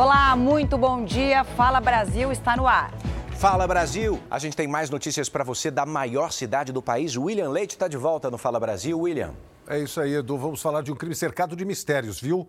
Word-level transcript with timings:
Olá, 0.00 0.36
muito 0.36 0.78
bom 0.78 1.04
dia. 1.04 1.42
Fala 1.42 1.80
Brasil 1.80 2.30
está 2.30 2.56
no 2.56 2.68
ar. 2.68 2.92
Fala 3.32 3.66
Brasil! 3.66 4.20
A 4.30 4.38
gente 4.38 4.56
tem 4.56 4.68
mais 4.68 4.88
notícias 4.90 5.28
para 5.28 5.42
você 5.42 5.72
da 5.72 5.84
maior 5.84 6.30
cidade 6.30 6.72
do 6.72 6.80
país. 6.80 7.16
William 7.16 7.50
Leite 7.50 7.72
está 7.72 7.88
de 7.88 7.96
volta 7.96 8.30
no 8.30 8.38
Fala 8.38 8.60
Brasil. 8.60 8.96
William. 8.96 9.34
É 9.66 9.80
isso 9.80 10.00
aí, 10.00 10.14
Edu. 10.14 10.38
Vamos 10.38 10.62
falar 10.62 10.82
de 10.82 10.92
um 10.92 10.94
crime 10.94 11.16
cercado 11.16 11.56
de 11.56 11.64
mistérios, 11.64 12.20
viu? 12.20 12.48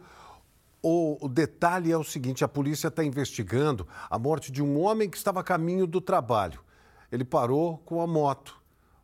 O, 0.79 1.27
detalhe 1.27 1.91
é 1.91 1.97
o 1.97 2.03
seguinte: 2.03 2.43
a 2.43 2.47
polícia 2.47 2.87
está 2.87 3.03
investigando 3.03 3.87
a 4.07 4.19
morte 4.19 4.51
de 4.51 4.61
um 4.61 4.79
homem 4.79 5.09
que 5.09 5.17
estava 5.17 5.39
a 5.39 5.43
caminho 5.43 5.87
do 5.87 5.99
trabalho. 5.99 6.59
Ele 7.11 7.25
parou 7.25 7.79
com 7.79 7.99
a 7.99 8.05
moto. 8.05 8.58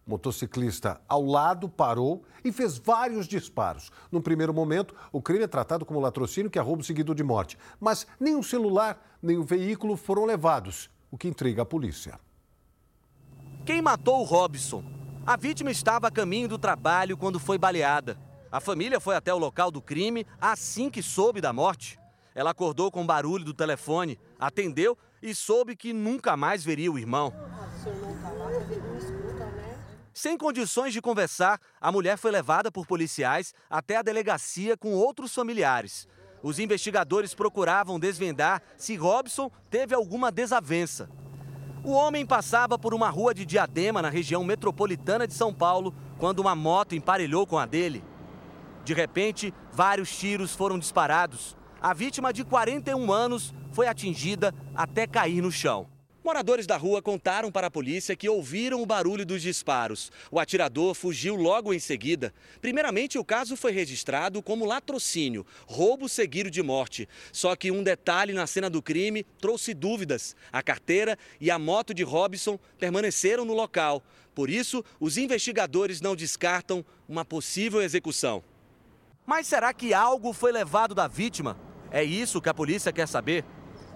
Motociclista 0.05 1.01
ao 1.09 1.23
lado 1.23 1.67
parou 1.67 2.23
e 2.43 2.51
fez 2.51 2.77
vários 2.77 3.27
disparos. 3.27 3.91
No 4.11 4.21
primeiro 4.21 4.53
momento, 4.53 4.93
o 5.11 5.19
crime 5.19 5.45
é 5.45 5.47
tratado 5.47 5.83
como 5.83 5.99
latrocínio, 5.99 6.51
que 6.51 6.59
é 6.59 6.61
roubo 6.61 6.83
seguido 6.83 7.15
de 7.15 7.23
morte. 7.23 7.57
Mas 7.79 8.05
nem 8.19 8.35
o 8.35 8.43
celular, 8.43 9.17
nem 9.21 9.37
o 9.37 9.43
veículo 9.43 9.97
foram 9.97 10.25
levados, 10.25 10.91
o 11.09 11.17
que 11.17 11.27
intriga 11.27 11.63
a 11.63 11.65
polícia. 11.65 12.19
Quem 13.65 13.81
matou 13.81 14.21
o 14.21 14.23
Robson? 14.23 14.83
A 15.25 15.35
vítima 15.35 15.71
estava 15.71 16.07
a 16.07 16.11
caminho 16.11 16.47
do 16.47 16.59
trabalho 16.59 17.17
quando 17.17 17.39
foi 17.39 17.57
baleada. 17.57 18.15
A 18.51 18.59
família 18.59 18.99
foi 18.99 19.15
até 19.15 19.33
o 19.33 19.39
local 19.39 19.71
do 19.71 19.81
crime 19.81 20.23
assim 20.39 20.87
que 20.87 21.01
soube 21.01 21.41
da 21.41 21.51
morte. 21.51 21.99
Ela 22.35 22.51
acordou 22.51 22.91
com 22.91 23.01
o 23.01 23.07
barulho 23.07 23.43
do 23.43 23.55
telefone, 23.55 24.19
atendeu 24.39 24.95
e 25.19 25.33
soube 25.33 25.75
que 25.75 25.93
nunca 25.93 26.37
mais 26.37 26.63
veria 26.63 26.91
o 26.91 26.99
irmão. 26.99 27.33
Sem 30.17 30.37
condições 30.37 30.93
de 30.93 31.01
conversar, 31.01 31.59
a 31.79 31.91
mulher 31.91 32.17
foi 32.17 32.31
levada 32.31 32.71
por 32.71 32.87
policiais 32.87 33.53
até 33.69 33.97
a 33.97 34.01
delegacia 34.01 34.77
com 34.77 34.93
outros 34.93 35.35
familiares. 35.35 36.07
Os 36.41 36.57
investigadores 36.57 37.33
procuravam 37.33 37.99
desvendar 37.99 38.61
se 38.77 38.95
Robson 38.95 39.51
teve 39.69 39.93
alguma 39.93 40.31
desavença. 40.31 41.09
O 41.83 41.91
homem 41.91 42.25
passava 42.25 42.79
por 42.79 42.93
uma 42.93 43.09
rua 43.09 43.33
de 43.33 43.45
Diadema, 43.45 44.01
na 44.01 44.09
região 44.09 44.41
metropolitana 44.41 45.27
de 45.27 45.33
São 45.33 45.53
Paulo, 45.53 45.93
quando 46.17 46.39
uma 46.39 46.55
moto 46.55 46.95
emparelhou 46.95 47.45
com 47.45 47.59
a 47.59 47.65
dele. 47.65 48.01
De 48.85 48.93
repente, 48.93 49.53
vários 49.73 50.17
tiros 50.17 50.55
foram 50.55 50.79
disparados. 50.79 51.57
A 51.81 51.93
vítima 51.93 52.31
de 52.31 52.45
41 52.45 53.11
anos 53.11 53.53
foi 53.73 53.85
atingida 53.85 54.55
até 54.73 55.05
cair 55.05 55.41
no 55.41 55.51
chão. 55.51 55.93
Moradores 56.25 56.65
da 56.65 56.75
rua 56.75 57.03
contaram 57.03 57.51
para 57.51 57.67
a 57.67 57.71
polícia 57.71 58.15
que 58.15 58.27
ouviram 58.27 58.81
o 58.81 58.85
barulho 58.85 59.23
dos 59.23 59.43
disparos. 59.43 60.11
O 60.31 60.39
atirador 60.39 60.95
fugiu 60.95 61.35
logo 61.35 61.71
em 61.71 61.77
seguida. 61.77 62.33
Primeiramente, 62.59 63.19
o 63.19 63.23
caso 63.23 63.55
foi 63.55 63.71
registrado 63.71 64.41
como 64.41 64.65
latrocínio, 64.65 65.45
roubo 65.67 66.09
seguido 66.09 66.49
de 66.49 66.63
morte. 66.63 67.07
Só 67.31 67.55
que 67.55 67.69
um 67.69 67.83
detalhe 67.83 68.33
na 68.33 68.47
cena 68.47 68.71
do 68.71 68.81
crime 68.81 69.23
trouxe 69.39 69.71
dúvidas. 69.71 70.35
A 70.51 70.63
carteira 70.63 71.15
e 71.39 71.51
a 71.51 71.59
moto 71.59 71.93
de 71.93 72.01
Robson 72.01 72.57
permaneceram 72.79 73.45
no 73.45 73.53
local. 73.53 74.01
Por 74.33 74.49
isso, 74.49 74.83
os 74.99 75.19
investigadores 75.19 76.01
não 76.01 76.15
descartam 76.15 76.83
uma 77.07 77.23
possível 77.23 77.83
execução. 77.83 78.43
Mas 79.27 79.45
será 79.45 79.71
que 79.75 79.93
algo 79.93 80.33
foi 80.33 80.51
levado 80.51 80.95
da 80.95 81.07
vítima? 81.07 81.55
É 81.91 82.03
isso 82.03 82.41
que 82.41 82.49
a 82.49 82.53
polícia 82.53 82.91
quer 82.91 83.07
saber. 83.07 83.45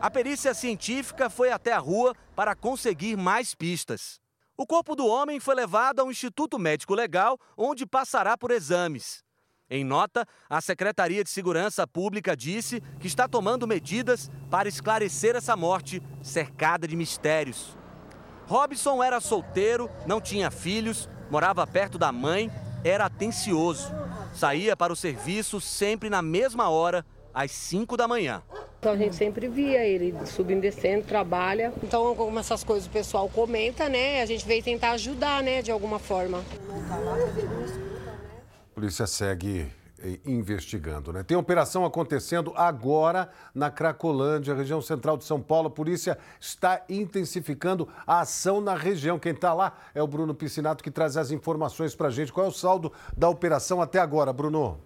A 0.02 0.10
perícia 0.10 0.54
científica 0.54 1.30
foi 1.30 1.52
até 1.52 1.74
a 1.74 1.78
rua 1.78 2.16
para 2.34 2.56
conseguir 2.56 3.18
mais 3.18 3.54
pistas. 3.54 4.18
O 4.56 4.66
corpo 4.66 4.96
do 4.96 5.06
homem 5.06 5.42
foi 5.42 5.56
levado 5.56 6.00
ao 6.00 6.10
Instituto 6.10 6.58
Médico 6.58 6.96
Legal, 6.96 7.38
onde 7.58 7.86
passará 7.86 8.38
por 8.38 8.50
exames. 8.50 9.26
Em 9.70 9.84
nota, 9.84 10.26
a 10.50 10.62
Secretaria 10.62 11.22
de 11.22 11.30
Segurança 11.30 11.86
Pública 11.86 12.36
disse 12.36 12.82
que 13.00 13.08
está 13.08 13.28
tomando 13.28 13.68
medidas 13.68 14.32
para 14.50 14.70
esclarecer 14.70 15.36
essa 15.36 15.56
morte 15.58 16.02
cercada 16.24 16.88
de 16.88 16.96
mistérios. 16.96 17.78
Robson 18.48 19.04
era 19.04 19.20
solteiro, 19.20 19.92
não 20.08 20.22
tinha 20.22 20.50
filhos, 20.50 21.10
morava 21.30 21.68
perto 21.68 21.98
da 21.98 22.12
mãe, 22.12 22.50
era 22.86 23.06
atencioso. 23.06 23.94
Saía 24.34 24.78
para 24.78 24.94
o 24.94 24.96
serviço 24.96 25.60
sempre 25.60 26.10
na 26.10 26.22
mesma 26.22 26.70
hora, 26.70 27.06
às 27.34 27.52
5 27.52 27.98
da 27.98 28.08
manhã. 28.08 28.42
Então 28.80 28.94
a 28.94 28.98
gente 28.98 29.14
sempre 29.14 29.50
via 29.50 29.86
ele 29.86 30.16
subindo, 30.26 30.62
descendo, 30.62 31.06
trabalha. 31.06 31.74
Então, 31.84 32.16
como 32.16 32.40
essas 32.40 32.64
coisas 32.64 32.88
o 32.88 32.90
pessoal 32.90 33.28
comenta, 33.28 33.90
né? 33.90 34.22
A 34.22 34.26
gente 34.26 34.48
veio 34.48 34.64
tentar 34.64 34.92
ajudar, 34.92 35.44
né, 35.44 35.62
de 35.62 35.70
alguma 35.70 36.00
forma. 36.00 36.42
A 38.72 38.74
polícia 38.74 39.06
segue 39.06 39.68
investigando. 40.26 41.12
Né? 41.12 41.24
Tem 41.24 41.36
operação 41.36 41.84
acontecendo 41.84 42.54
agora 42.56 43.30
na 43.54 43.70
Cracolândia, 43.70 44.56
região 44.56 44.82
central 44.82 45.18
de 45.18 45.26
São 45.26 45.42
Paulo. 45.42 45.68
A 45.68 45.72
polícia 45.72 46.18
está 46.40 46.82
intensificando 46.88 47.88
a 48.08 48.22
ação 48.22 48.62
na 48.62 48.76
região. 48.76 49.20
Quem 49.20 49.34
está 49.34 49.54
lá 49.54 49.78
é 49.94 50.02
o 50.02 50.08
Bruno 50.08 50.34
Piscinato 50.34 50.82
que 50.82 50.90
traz 50.90 51.18
as 51.18 51.32
informações 51.32 51.96
para 51.96 52.08
a 52.08 52.12
gente. 52.12 52.32
Qual 52.32 52.46
é 52.46 52.50
o 52.50 52.54
saldo 52.54 52.94
da 53.18 53.28
operação 53.28 53.82
até 53.82 54.00
agora, 54.00 54.32
Bruno? 54.32 54.80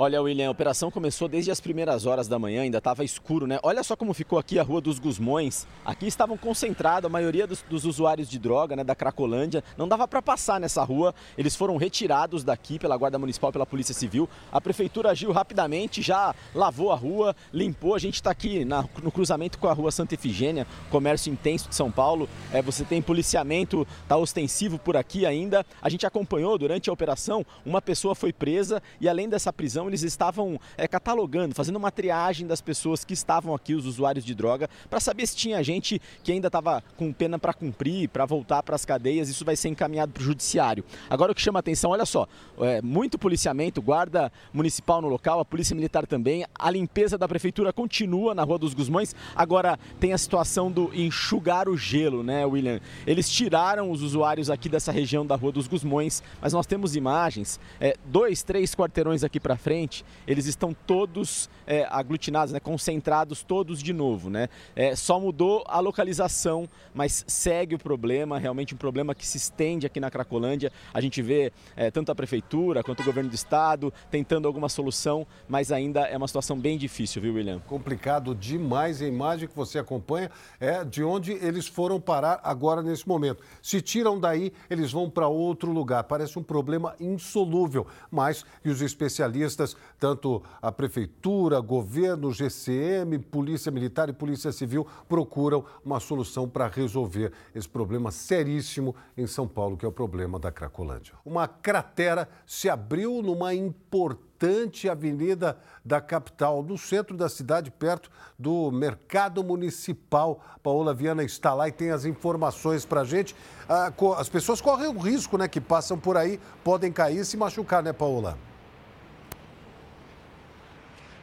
Olha, 0.00 0.22
William, 0.22 0.46
a 0.46 0.50
operação 0.52 0.92
começou 0.92 1.26
desde 1.26 1.50
as 1.50 1.60
primeiras 1.60 2.06
horas 2.06 2.28
da 2.28 2.38
manhã, 2.38 2.62
ainda 2.62 2.78
estava 2.78 3.02
escuro, 3.02 3.48
né? 3.48 3.58
Olha 3.64 3.82
só 3.82 3.96
como 3.96 4.14
ficou 4.14 4.38
aqui 4.38 4.56
a 4.56 4.62
Rua 4.62 4.80
dos 4.80 5.00
Gusmões. 5.00 5.66
Aqui 5.84 6.06
estavam 6.06 6.36
concentrados 6.36 7.08
a 7.08 7.08
maioria 7.08 7.48
dos, 7.48 7.62
dos 7.62 7.84
usuários 7.84 8.30
de 8.30 8.38
droga, 8.38 8.76
né, 8.76 8.84
da 8.84 8.94
Cracolândia. 8.94 9.64
Não 9.76 9.88
dava 9.88 10.06
para 10.06 10.22
passar 10.22 10.60
nessa 10.60 10.84
rua. 10.84 11.12
Eles 11.36 11.56
foram 11.56 11.76
retirados 11.76 12.44
daqui 12.44 12.78
pela 12.78 12.96
Guarda 12.96 13.18
Municipal, 13.18 13.50
pela 13.50 13.66
Polícia 13.66 13.92
Civil. 13.92 14.28
A 14.52 14.60
prefeitura 14.60 15.10
agiu 15.10 15.32
rapidamente, 15.32 16.00
já 16.00 16.32
lavou 16.54 16.92
a 16.92 16.94
rua, 16.94 17.34
limpou. 17.52 17.96
A 17.96 17.98
gente 17.98 18.14
está 18.14 18.30
aqui 18.30 18.64
na, 18.64 18.84
no 19.02 19.10
cruzamento 19.10 19.58
com 19.58 19.66
a 19.66 19.72
Rua 19.72 19.90
Santa 19.90 20.14
Efigênia, 20.14 20.64
comércio 20.90 21.32
intenso 21.32 21.68
de 21.68 21.74
São 21.74 21.90
Paulo. 21.90 22.28
É, 22.52 22.62
você 22.62 22.84
tem 22.84 23.02
policiamento, 23.02 23.84
tá 24.06 24.16
ostensivo 24.16 24.78
por 24.78 24.96
aqui 24.96 25.26
ainda. 25.26 25.66
A 25.82 25.88
gente 25.88 26.06
acompanhou 26.06 26.56
durante 26.56 26.88
a 26.88 26.92
operação, 26.92 27.44
uma 27.66 27.82
pessoa 27.82 28.14
foi 28.14 28.32
presa 28.32 28.80
e 29.00 29.08
além 29.08 29.28
dessa 29.28 29.52
prisão 29.52 29.87
eles 29.88 30.02
estavam 30.02 30.60
é, 30.76 30.86
catalogando, 30.86 31.54
fazendo 31.54 31.76
uma 31.76 31.90
triagem 31.90 32.46
das 32.46 32.60
pessoas 32.60 33.04
que 33.04 33.14
estavam 33.14 33.54
aqui, 33.54 33.74
os 33.74 33.86
usuários 33.86 34.24
de 34.24 34.34
droga, 34.34 34.68
para 34.88 35.00
saber 35.00 35.26
se 35.26 35.36
tinha 35.36 35.62
gente 35.62 36.00
que 36.22 36.32
ainda 36.32 36.48
estava 36.48 36.82
com 36.96 37.12
pena 37.12 37.38
para 37.38 37.52
cumprir, 37.52 38.08
para 38.08 38.24
voltar 38.24 38.62
para 38.62 38.74
as 38.74 38.84
cadeias. 38.84 39.28
Isso 39.28 39.44
vai 39.44 39.56
ser 39.56 39.68
encaminhado 39.68 40.12
para 40.12 40.20
o 40.20 40.24
judiciário. 40.24 40.84
Agora 41.08 41.32
o 41.32 41.34
que 41.34 41.40
chama 41.40 41.58
atenção, 41.58 41.90
olha 41.90 42.06
só, 42.06 42.26
é, 42.60 42.82
muito 42.82 43.18
policiamento, 43.18 43.80
guarda 43.80 44.32
municipal 44.52 45.00
no 45.00 45.08
local, 45.08 45.40
a 45.40 45.44
polícia 45.44 45.74
militar 45.74 46.06
também, 46.06 46.44
a 46.54 46.70
limpeza 46.70 47.16
da 47.16 47.28
prefeitura 47.28 47.72
continua 47.72 48.34
na 48.34 48.42
Rua 48.42 48.58
dos 48.58 48.74
Gusmões. 48.74 49.14
Agora 49.34 49.78
tem 49.98 50.12
a 50.12 50.18
situação 50.18 50.70
do 50.70 50.90
enxugar 50.94 51.68
o 51.68 51.76
gelo, 51.76 52.22
né, 52.22 52.44
William? 52.44 52.80
Eles 53.06 53.30
tiraram 53.30 53.90
os 53.90 54.02
usuários 54.02 54.50
aqui 54.50 54.68
dessa 54.68 54.92
região 54.92 55.24
da 55.24 55.36
Rua 55.36 55.52
dos 55.52 55.66
Gusmões, 55.66 56.22
mas 56.40 56.52
nós 56.52 56.66
temos 56.66 56.96
imagens, 56.96 57.58
é, 57.80 57.96
dois, 58.06 58.42
três 58.42 58.74
quarteirões 58.74 59.24
aqui 59.24 59.38
para 59.38 59.56
frente 59.56 59.77
frente, 59.78 60.04
eles 60.26 60.46
estão 60.46 60.74
todos 60.74 61.48
é, 61.66 61.86
aglutinados, 61.88 62.52
né, 62.52 62.58
concentrados 62.58 63.42
todos 63.42 63.80
de 63.80 63.92
novo. 63.92 64.28
Né? 64.28 64.48
É, 64.74 64.96
só 64.96 65.20
mudou 65.20 65.64
a 65.68 65.78
localização, 65.78 66.68
mas 66.92 67.24
segue 67.28 67.76
o 67.76 67.78
problema, 67.78 68.38
realmente 68.38 68.74
um 68.74 68.76
problema 68.76 69.14
que 69.14 69.26
se 69.26 69.36
estende 69.36 69.86
aqui 69.86 70.00
na 70.00 70.10
Cracolândia. 70.10 70.72
A 70.92 71.00
gente 71.00 71.22
vê 71.22 71.52
é, 71.76 71.90
tanto 71.90 72.10
a 72.10 72.14
prefeitura 72.14 72.82
quanto 72.82 73.00
o 73.00 73.04
governo 73.04 73.30
do 73.30 73.34
estado 73.34 73.92
tentando 74.10 74.48
alguma 74.48 74.68
solução, 74.68 75.26
mas 75.48 75.70
ainda 75.70 76.00
é 76.00 76.16
uma 76.16 76.26
situação 76.26 76.58
bem 76.58 76.76
difícil, 76.76 77.22
viu, 77.22 77.34
William? 77.34 77.60
Complicado 77.60 78.34
demais. 78.34 79.00
A 79.00 79.06
imagem 79.06 79.48
que 79.48 79.54
você 79.54 79.78
acompanha 79.78 80.30
é 80.58 80.84
de 80.84 81.04
onde 81.04 81.32
eles 81.32 81.68
foram 81.68 82.00
parar 82.00 82.40
agora 82.42 82.82
nesse 82.82 83.06
momento. 83.06 83.42
Se 83.62 83.80
tiram 83.80 84.18
daí, 84.18 84.52
eles 84.68 84.90
vão 84.90 85.08
para 85.08 85.28
outro 85.28 85.70
lugar. 85.70 86.02
Parece 86.04 86.38
um 86.38 86.42
problema 86.42 86.96
insolúvel, 86.98 87.86
mas 88.10 88.44
os 88.64 88.82
especialistas 88.82 89.67
tanto 89.98 90.42
a 90.60 90.70
Prefeitura, 90.70 91.60
governo, 91.60 92.32
GCM, 92.32 93.18
Polícia 93.18 93.72
Militar 93.72 94.08
e 94.08 94.12
Polícia 94.12 94.52
Civil 94.52 94.86
procuram 95.08 95.64
uma 95.84 96.00
solução 96.00 96.48
para 96.48 96.68
resolver 96.68 97.32
esse 97.54 97.68
problema 97.68 98.10
seríssimo 98.10 98.94
em 99.16 99.26
São 99.26 99.48
Paulo, 99.48 99.76
que 99.76 99.84
é 99.84 99.88
o 99.88 99.92
problema 99.92 100.38
da 100.38 100.52
Cracolândia. 100.52 101.14
Uma 101.24 101.48
cratera 101.48 102.28
se 102.46 102.68
abriu 102.68 103.22
numa 103.22 103.54
importante 103.54 104.88
avenida 104.88 105.58
da 105.84 106.00
capital, 106.00 106.62
no 106.62 106.78
centro 106.78 107.16
da 107.16 107.28
cidade, 107.28 107.70
perto 107.70 108.10
do 108.38 108.70
Mercado 108.70 109.42
Municipal. 109.42 110.40
Paola 110.62 110.94
Viana 110.94 111.24
está 111.24 111.54
lá 111.54 111.68
e 111.68 111.72
tem 111.72 111.90
as 111.90 112.04
informações 112.04 112.84
para 112.84 113.00
a 113.00 113.04
gente. 113.04 113.34
Ah, 113.68 113.92
as 114.16 114.28
pessoas 114.28 114.60
correm 114.60 114.88
o 114.88 114.98
risco, 114.98 115.36
né, 115.36 115.48
que 115.48 115.60
passam 115.60 115.98
por 115.98 116.16
aí, 116.16 116.38
podem 116.62 116.92
cair 116.92 117.18
e 117.18 117.24
se 117.24 117.36
machucar, 117.36 117.82
né, 117.82 117.92
Paola? 117.92 118.38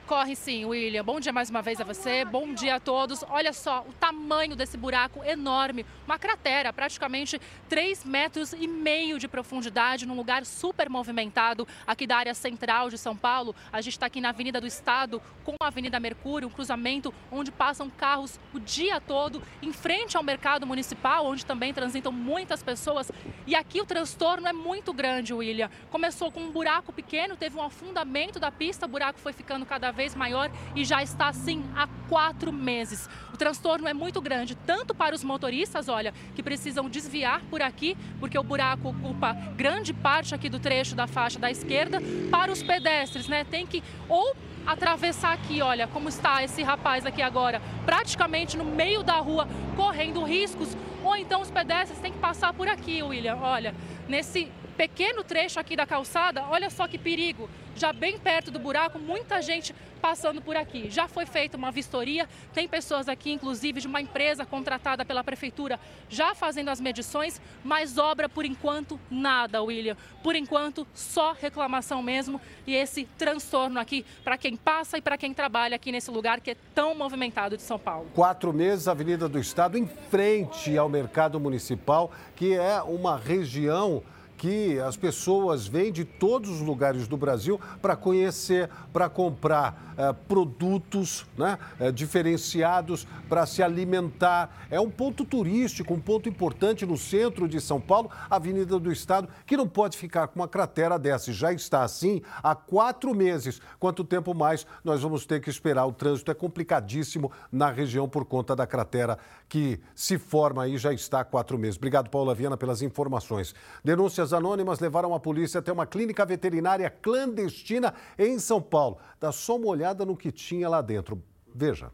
Corre 0.08 0.36
sim, 0.36 0.66
William. 0.66 1.04
Bom 1.04 1.20
dia 1.20 1.34
mais 1.34 1.50
uma 1.50 1.64
vez 1.64 1.82
a 1.82 1.84
você, 1.84 2.24
bom 2.24 2.54
dia 2.54 2.76
a 2.76 2.80
todos. 2.80 3.24
Olha 3.28 3.52
só 3.52 3.84
o 3.90 3.94
tamanho 3.94 4.56
desse 4.56 4.78
buraco 4.78 5.24
enorme, 5.24 5.84
uma 6.06 6.20
cratera, 6.20 6.72
praticamente 6.72 7.42
3 7.68 8.06
metros 8.06 8.54
e 8.54 8.68
meio 8.68 9.18
de 9.18 9.28
profundidade, 9.28 10.06
num 10.06 10.16
lugar 10.16 10.46
super 10.46 10.92
movimentado 10.92 11.68
aqui 11.88 12.06
da 12.06 12.18
área 12.18 12.36
central 12.36 12.92
de 12.92 13.00
São 13.00 13.18
Paulo. 13.18 13.56
A 13.74 13.82
gente 13.82 13.94
está 13.94 14.06
aqui 14.06 14.22
na 14.22 14.30
Avenida 14.30 14.62
do 14.62 14.68
Estado 14.68 15.20
com 15.44 15.56
a 15.60 15.68
Avenida 15.68 16.00
Mercúrio, 16.00 16.50
um 16.50 16.52
cruzamento 16.52 17.12
onde 17.32 17.52
passam 17.52 17.90
carros 17.90 18.40
o 18.54 18.60
dia 18.60 19.02
todo, 19.02 19.42
em 19.60 19.74
frente 19.74 20.16
ao 20.16 20.22
mercado 20.22 20.68
municipal, 20.68 21.26
onde 21.26 21.44
também 21.44 21.74
transitam 21.74 22.12
muitas 22.12 22.62
pessoas. 22.62 23.12
E 23.48 23.56
aqui 23.56 23.82
o 23.82 23.86
transtorno 23.86 24.48
é 24.48 24.54
muito 24.54 24.94
grande, 24.94 25.34
William. 25.34 25.72
Começou 25.90 26.32
com 26.32 26.42
um 26.42 26.52
buraco 26.52 26.94
pequeno, 26.94 27.36
teve 27.36 27.58
um 27.58 27.64
afundamento 27.64 28.40
da 28.40 28.52
pista, 28.52 28.86
o 28.86 28.90
buraco 28.90 29.20
foi 29.20 29.34
ficando 29.34 29.66
cada 29.66 29.95
vez 29.96 30.14
maior 30.14 30.52
e 30.76 30.86
já 30.86 31.02
está 31.02 31.30
assim 31.30 31.64
há 31.76 31.88
quatro 32.08 32.52
meses. 32.52 33.10
O 33.34 33.38
transtorno 33.38 33.88
é 33.88 33.94
muito 33.94 34.22
grande, 34.22 34.54
tanto 34.54 34.94
para 34.94 35.16
os 35.16 35.24
motoristas, 35.24 35.90
olha, 35.90 36.14
que 36.36 36.44
precisam 36.44 36.88
desviar 36.88 37.42
por 37.50 37.62
aqui, 37.62 37.98
porque 38.20 38.38
o 38.38 38.44
buraco 38.44 38.90
ocupa 38.90 39.34
grande 39.56 39.94
parte 39.94 40.36
aqui 40.36 40.50
do 40.50 40.60
trecho 40.60 40.96
da 40.96 41.08
faixa 41.08 41.40
da 41.40 41.50
esquerda, 41.50 42.00
para 42.30 42.52
os 42.52 42.62
pedestres, 42.62 43.28
né? 43.28 43.44
Tem 43.44 43.66
que 43.66 43.82
ou 44.08 44.36
atravessar 44.66 45.34
aqui, 45.34 45.62
olha 45.62 45.88
como 45.88 46.10
está 46.10 46.44
esse 46.44 46.64
rapaz 46.64 47.06
aqui 47.06 47.22
agora, 47.22 47.62
praticamente 47.86 48.58
no 48.58 48.66
meio 48.66 49.04
da 49.04 49.18
rua, 49.20 49.48
correndo 49.76 50.24
riscos, 50.24 50.76
ou 51.04 51.16
então 51.16 51.42
os 51.42 51.52
pedestres 51.52 52.00
têm 52.00 52.12
que 52.12 52.18
passar 52.18 52.52
por 52.54 52.68
aqui, 52.68 53.04
William. 53.04 53.38
Olha, 53.38 53.76
nesse 54.08 54.52
pequeno 54.76 55.24
trecho 55.24 55.60
aqui 55.60 55.76
da 55.76 55.86
calçada, 55.86 56.44
olha 56.50 56.70
só 56.70 56.88
que 56.88 56.98
perigo 56.98 57.50
já 57.76 57.92
bem 57.92 58.18
perto 58.18 58.50
do 58.50 58.58
buraco, 58.58 58.98
muita 58.98 59.42
gente 59.42 59.76
passando 60.02 60.42
por 60.42 60.56
aqui. 60.56 60.90
Já 60.90 61.08
foi 61.08 61.26
feita 61.26 61.58
uma 61.58 61.72
vistoria, 61.72 62.30
tem 62.54 62.68
pessoas 62.68 63.10
aqui, 63.10 63.32
inclusive 63.32 63.82
de 63.82 63.88
uma 63.88 64.00
empresa 64.00 64.46
contratada 64.46 65.04
pela 65.04 65.24
prefeitura, 65.24 65.80
já 66.08 66.34
fazendo 66.34 66.70
as 66.70 66.80
medições, 66.80 67.42
mas 67.64 67.98
obra 67.98 68.30
por 68.30 68.46
enquanto 68.46 69.00
nada, 69.10 69.62
William. 69.62 69.98
Por 70.24 70.36
enquanto, 70.36 70.88
só 70.94 71.34
reclamação 71.34 72.02
mesmo 72.02 72.40
e 72.66 72.76
esse 72.76 73.06
transtorno 73.18 73.80
aqui 73.80 74.06
para 74.24 74.38
quem 74.38 74.56
passa 74.56 74.98
e 74.98 75.02
para 75.02 75.18
quem 75.18 75.34
trabalha 75.34 75.76
aqui 75.76 75.92
nesse 75.92 76.12
lugar 76.12 76.40
que 76.40 76.52
é 76.52 76.58
tão 76.74 76.96
movimentado 76.96 77.58
de 77.58 77.64
São 77.64 77.80
Paulo. 77.80 78.08
Quatro 78.14 78.54
meses, 78.54 78.88
Avenida 78.88 79.28
do 79.28 79.40
Estado, 79.40 79.78
em 79.78 79.88
frente 79.88 80.78
ao 80.78 80.88
mercado 80.88 81.40
municipal, 81.40 82.12
que 82.36 82.54
é 82.54 82.82
uma 82.82 83.18
região 83.18 84.04
que 84.38 84.80
as 84.80 84.98
pessoas 84.98 85.68
vêm 85.68 85.92
de 85.92 86.04
todos 86.04 86.50
os 86.50 86.62
lugares 86.62 87.08
do 87.08 87.18
Brasil 87.18 87.60
para 87.82 87.96
conhecer, 87.96 88.70
para 88.92 89.10
comprar 89.10 89.96
eh, 89.98 90.14
produtos 90.28 91.26
né, 91.38 91.58
eh, 91.80 91.92
diferenciados, 91.92 93.08
para 93.30 93.46
se 93.46 93.64
alimentar. 93.64 94.68
É 94.70 94.80
um 94.80 94.90
ponto 94.90 95.24
turístico, 95.24 95.94
um 95.94 96.00
ponto 96.00 96.28
importante 96.28 96.86
no 96.86 96.98
centro 96.98 97.48
de 97.48 97.62
São 97.62 97.80
Paulo, 97.80 98.10
Avenida 98.30 98.78
do 98.78 98.92
Estado, 98.92 99.30
que 99.46 99.56
não 99.56 99.68
pode 99.68 99.98
ficar 99.98 100.28
com 100.28 100.40
uma 100.40 100.48
cratera 100.48 101.00
dessa. 101.00 101.32
Já 101.32 101.54
está 101.54 101.84
assim 101.84 102.22
há 102.44 102.54
quatro 102.54 103.14
meses. 103.16 103.62
Quanto 103.80 104.04
tempo 104.04 104.34
mais 104.34 104.68
nós 104.84 105.02
vamos 105.02 105.26
ter 105.26 105.40
que 105.40 105.50
esperar? 105.50 105.86
O 105.86 105.94
trânsito 105.94 106.30
é 106.30 106.34
complicadíssimo 106.34 107.32
na 107.52 107.72
região 107.72 108.08
por 108.08 108.26
conta 108.26 108.56
da 108.56 108.68
cratera 108.68 109.18
que 109.48 109.80
se 109.94 110.18
forma 110.18 110.64
aí 110.64 110.78
já 110.78 110.92
está 110.92 111.22
há 111.22 111.26
quatro 111.26 111.58
meses. 111.58 111.78
Obrigado, 111.78 112.10
Paula 112.10 112.34
Viana, 112.36 112.58
pelas 112.58 112.82
informações. 112.82 113.54
Denúncias 113.84 114.25
Denúncias 114.26 114.34
anônimas 114.34 114.80
levaram 114.80 115.14
a 115.14 115.20
polícia 115.20 115.60
até 115.60 115.72
uma 115.72 115.86
clínica 115.86 116.26
veterinária 116.26 116.90
clandestina 116.90 117.94
em 118.18 118.40
São 118.40 118.60
Paulo. 118.60 118.98
Dá 119.20 119.32
só 119.32 119.56
uma 119.56 119.68
olhada 119.68 120.04
no 120.04 120.18
que 120.18 120.32
tinha 120.32 120.68
lá 120.68 120.82
dentro. 120.82 121.22
Veja. 121.54 121.92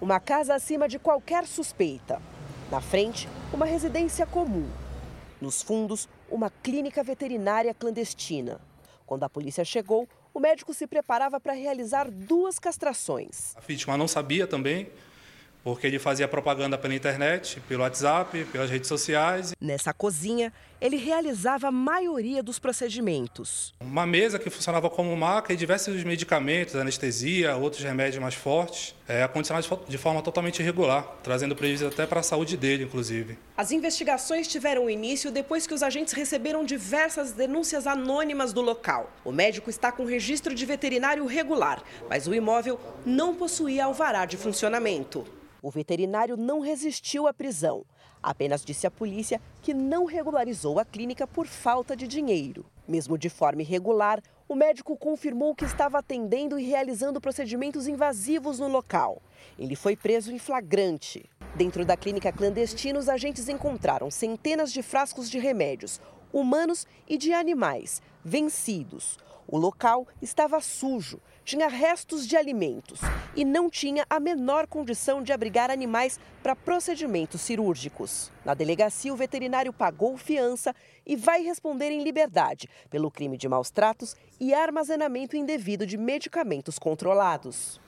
Uma 0.00 0.18
casa 0.18 0.54
acima 0.54 0.88
de 0.88 0.98
qualquer 0.98 1.46
suspeita. 1.46 2.20
Na 2.70 2.80
frente, 2.80 3.28
uma 3.52 3.66
residência 3.66 4.24
comum. 4.24 4.66
Nos 5.40 5.60
fundos, 5.60 6.08
uma 6.30 6.48
clínica 6.48 7.02
veterinária 7.02 7.74
clandestina. 7.74 8.58
Quando 9.04 9.24
a 9.24 9.28
polícia 9.28 9.64
chegou, 9.64 10.08
o 10.32 10.40
médico 10.40 10.72
se 10.72 10.86
preparava 10.86 11.38
para 11.38 11.52
realizar 11.52 12.10
duas 12.10 12.58
castrações. 12.58 13.54
A 13.54 13.60
vítima 13.60 13.98
não 13.98 14.08
sabia 14.08 14.46
também 14.46 14.90
porque 15.64 15.86
ele 15.86 15.98
fazia 15.98 16.28
propaganda 16.28 16.76
pela 16.76 16.94
internet, 16.94 17.58
pelo 17.66 17.82
WhatsApp, 17.82 18.44
pelas 18.52 18.68
redes 18.68 18.86
sociais. 18.86 19.52
Nessa 19.58 19.94
cozinha, 19.94 20.52
ele 20.78 20.96
realizava 20.96 21.68
a 21.68 21.72
maioria 21.72 22.42
dos 22.42 22.58
procedimentos. 22.58 23.74
Uma 23.80 24.04
mesa 24.04 24.38
que 24.38 24.50
funcionava 24.50 24.90
como 24.90 25.16
maca 25.16 25.54
e 25.54 25.56
diversos 25.56 26.04
medicamentos, 26.04 26.76
anestesia, 26.76 27.56
outros 27.56 27.82
remédios 27.82 28.22
mais 28.22 28.34
fortes, 28.34 28.94
é, 29.08 29.22
acondicionados 29.22 29.70
de 29.88 29.96
forma 29.96 30.20
totalmente 30.20 30.60
irregular, 30.60 31.02
trazendo 31.22 31.56
prejuízo 31.56 31.86
até 31.86 32.06
para 32.06 32.20
a 32.20 32.22
saúde 32.22 32.58
dele, 32.58 32.84
inclusive. 32.84 33.38
As 33.56 33.72
investigações 33.72 34.46
tiveram 34.46 34.90
início 34.90 35.30
depois 35.30 35.66
que 35.66 35.72
os 35.72 35.82
agentes 35.82 36.12
receberam 36.12 36.62
diversas 36.62 37.32
denúncias 37.32 37.86
anônimas 37.86 38.52
do 38.52 38.60
local. 38.60 39.10
O 39.24 39.32
médico 39.32 39.70
está 39.70 39.90
com 39.90 40.04
registro 40.04 40.54
de 40.54 40.66
veterinário 40.66 41.24
regular, 41.24 41.82
mas 42.10 42.26
o 42.26 42.34
imóvel 42.34 42.78
não 43.06 43.34
possuía 43.34 43.86
alvará 43.86 44.26
de 44.26 44.36
funcionamento. 44.36 45.26
O 45.64 45.70
veterinário 45.70 46.36
não 46.36 46.60
resistiu 46.60 47.26
à 47.26 47.32
prisão. 47.32 47.86
Apenas 48.22 48.62
disse 48.62 48.86
à 48.86 48.90
polícia 48.90 49.40
que 49.62 49.72
não 49.72 50.04
regularizou 50.04 50.78
a 50.78 50.84
clínica 50.84 51.26
por 51.26 51.46
falta 51.46 51.96
de 51.96 52.06
dinheiro. 52.06 52.66
Mesmo 52.86 53.16
de 53.16 53.30
forma 53.30 53.62
irregular, 53.62 54.22
o 54.46 54.54
médico 54.54 54.94
confirmou 54.94 55.54
que 55.54 55.64
estava 55.64 56.00
atendendo 56.00 56.58
e 56.58 56.66
realizando 56.66 57.18
procedimentos 57.18 57.88
invasivos 57.88 58.58
no 58.58 58.68
local. 58.68 59.22
Ele 59.58 59.74
foi 59.74 59.96
preso 59.96 60.30
em 60.30 60.38
flagrante. 60.38 61.24
Dentro 61.56 61.82
da 61.82 61.96
clínica 61.96 62.30
clandestina, 62.30 62.98
os 62.98 63.08
agentes 63.08 63.48
encontraram 63.48 64.10
centenas 64.10 64.70
de 64.70 64.82
frascos 64.82 65.30
de 65.30 65.38
remédios, 65.38 65.98
humanos 66.30 66.86
e 67.08 67.16
de 67.16 67.32
animais, 67.32 68.02
vencidos. 68.22 69.16
O 69.46 69.58
local 69.58 70.06
estava 70.22 70.60
sujo, 70.60 71.20
tinha 71.44 71.68
restos 71.68 72.26
de 72.26 72.36
alimentos 72.36 73.00
e 73.36 73.44
não 73.44 73.68
tinha 73.68 74.06
a 74.08 74.18
menor 74.18 74.66
condição 74.66 75.22
de 75.22 75.32
abrigar 75.32 75.70
animais 75.70 76.18
para 76.42 76.56
procedimentos 76.56 77.42
cirúrgicos. 77.42 78.32
Na 78.44 78.54
delegacia, 78.54 79.12
o 79.12 79.16
veterinário 79.16 79.72
pagou 79.72 80.16
fiança 80.16 80.74
e 81.06 81.14
vai 81.14 81.42
responder 81.42 81.90
em 81.90 82.02
liberdade 82.02 82.68
pelo 82.88 83.10
crime 83.10 83.36
de 83.36 83.48
maus 83.48 83.70
tratos 83.70 84.16
e 84.40 84.54
armazenamento 84.54 85.36
indevido 85.36 85.86
de 85.86 85.98
medicamentos 85.98 86.78
controlados. 86.78 87.83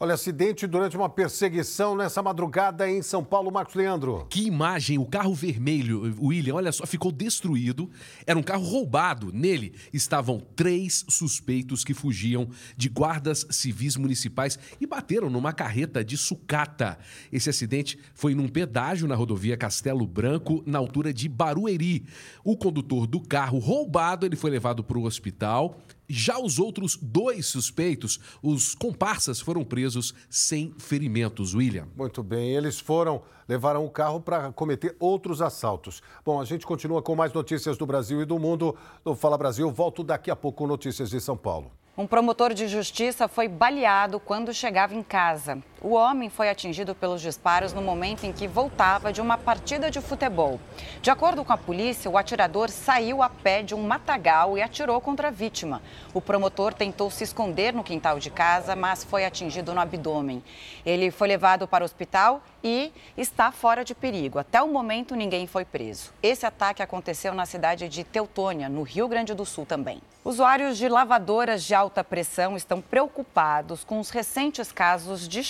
Olha, 0.00 0.14
acidente 0.14 0.64
durante 0.64 0.96
uma 0.96 1.08
perseguição 1.08 1.96
nessa 1.96 2.22
madrugada 2.22 2.88
em 2.88 3.02
São 3.02 3.24
Paulo, 3.24 3.50
Marcos 3.50 3.74
Leandro. 3.74 4.28
Que 4.30 4.46
imagem! 4.46 4.96
O 4.96 5.04
carro 5.04 5.34
vermelho, 5.34 6.14
William, 6.22 6.54
olha 6.54 6.70
só, 6.70 6.86
ficou 6.86 7.10
destruído. 7.10 7.90
Era 8.24 8.38
um 8.38 8.42
carro 8.42 8.62
roubado. 8.62 9.32
Nele 9.32 9.74
estavam 9.92 10.38
três 10.54 11.04
suspeitos 11.08 11.82
que 11.82 11.94
fugiam 11.94 12.48
de 12.76 12.88
guardas 12.88 13.44
civis 13.50 13.96
municipais 13.96 14.56
e 14.80 14.86
bateram 14.86 15.28
numa 15.28 15.52
carreta 15.52 16.04
de 16.04 16.16
sucata. 16.16 16.96
Esse 17.32 17.50
acidente 17.50 17.98
foi 18.14 18.36
num 18.36 18.46
pedágio 18.46 19.08
na 19.08 19.16
rodovia 19.16 19.56
Castelo 19.56 20.06
Branco, 20.06 20.62
na 20.64 20.78
altura 20.78 21.12
de 21.12 21.28
Barueri. 21.28 22.06
O 22.44 22.56
condutor 22.56 23.04
do 23.04 23.20
carro 23.20 23.58
roubado, 23.58 24.24
ele 24.24 24.36
foi 24.36 24.50
levado 24.52 24.84
para 24.84 24.96
o 24.96 25.02
hospital 25.02 25.76
já 26.08 26.38
os 26.38 26.58
outros 26.58 26.96
dois 26.96 27.46
suspeitos, 27.46 28.18
os 28.42 28.74
comparsas, 28.74 29.40
foram 29.40 29.62
presos 29.62 30.14
sem 30.30 30.74
ferimentos, 30.78 31.54
William. 31.54 31.86
Muito 31.96 32.22
bem, 32.22 32.50
eles 32.54 32.80
foram, 32.80 33.22
levaram 33.46 33.84
o 33.84 33.90
carro 33.90 34.20
para 34.20 34.50
cometer 34.52 34.96
outros 34.98 35.42
assaltos. 35.42 36.02
Bom, 36.24 36.40
a 36.40 36.44
gente 36.44 36.66
continua 36.66 37.02
com 37.02 37.14
mais 37.14 37.32
notícias 37.32 37.76
do 37.76 37.86
Brasil 37.86 38.22
e 38.22 38.24
do 38.24 38.38
mundo. 38.38 38.74
No 39.04 39.14
Fala 39.14 39.36
Brasil, 39.36 39.70
volto 39.70 40.02
daqui 40.02 40.30
a 40.30 40.36
pouco 40.36 40.58
com 40.58 40.66
notícias 40.66 41.10
de 41.10 41.20
São 41.20 41.36
Paulo. 41.36 41.70
Um 41.98 42.06
promotor 42.06 42.54
de 42.54 42.68
justiça 42.68 43.26
foi 43.26 43.48
baleado 43.48 44.20
quando 44.20 44.54
chegava 44.54 44.94
em 44.94 45.02
casa. 45.02 45.60
O 45.80 45.90
homem 45.90 46.28
foi 46.28 46.50
atingido 46.50 46.92
pelos 46.92 47.22
disparos 47.22 47.72
no 47.72 47.80
momento 47.80 48.24
em 48.24 48.32
que 48.32 48.48
voltava 48.48 49.12
de 49.12 49.20
uma 49.20 49.38
partida 49.38 49.88
de 49.88 50.00
futebol. 50.00 50.58
De 51.00 51.08
acordo 51.08 51.44
com 51.44 51.52
a 51.52 51.56
polícia, 51.56 52.10
o 52.10 52.18
atirador 52.18 52.68
saiu 52.68 53.22
a 53.22 53.30
pé 53.30 53.62
de 53.62 53.76
um 53.76 53.86
matagal 53.86 54.58
e 54.58 54.62
atirou 54.62 55.00
contra 55.00 55.28
a 55.28 55.30
vítima. 55.30 55.80
O 56.12 56.20
promotor 56.20 56.74
tentou 56.74 57.12
se 57.12 57.22
esconder 57.22 57.72
no 57.72 57.84
quintal 57.84 58.18
de 58.18 58.28
casa, 58.28 58.74
mas 58.74 59.04
foi 59.04 59.24
atingido 59.24 59.72
no 59.72 59.80
abdômen. 59.80 60.42
Ele 60.84 61.12
foi 61.12 61.28
levado 61.28 61.68
para 61.68 61.84
o 61.84 61.86
hospital 61.86 62.42
e 62.62 62.92
está 63.16 63.52
fora 63.52 63.84
de 63.84 63.94
perigo. 63.94 64.40
Até 64.40 64.60
o 64.60 64.66
momento, 64.66 65.14
ninguém 65.14 65.46
foi 65.46 65.64
preso. 65.64 66.10
Esse 66.20 66.44
ataque 66.44 66.82
aconteceu 66.82 67.32
na 67.34 67.46
cidade 67.46 67.88
de 67.88 68.02
Teutônia, 68.02 68.68
no 68.68 68.82
Rio 68.82 69.06
Grande 69.06 69.32
do 69.32 69.46
Sul 69.46 69.64
também. 69.64 70.00
Usuários 70.24 70.76
de 70.76 70.88
lavadoras 70.88 71.62
de 71.62 71.74
alta 71.74 72.02
pressão 72.02 72.56
estão 72.56 72.82
preocupados 72.82 73.84
com 73.84 74.00
os 74.00 74.10
recentes 74.10 74.70
casos 74.72 75.26
de 75.26 75.42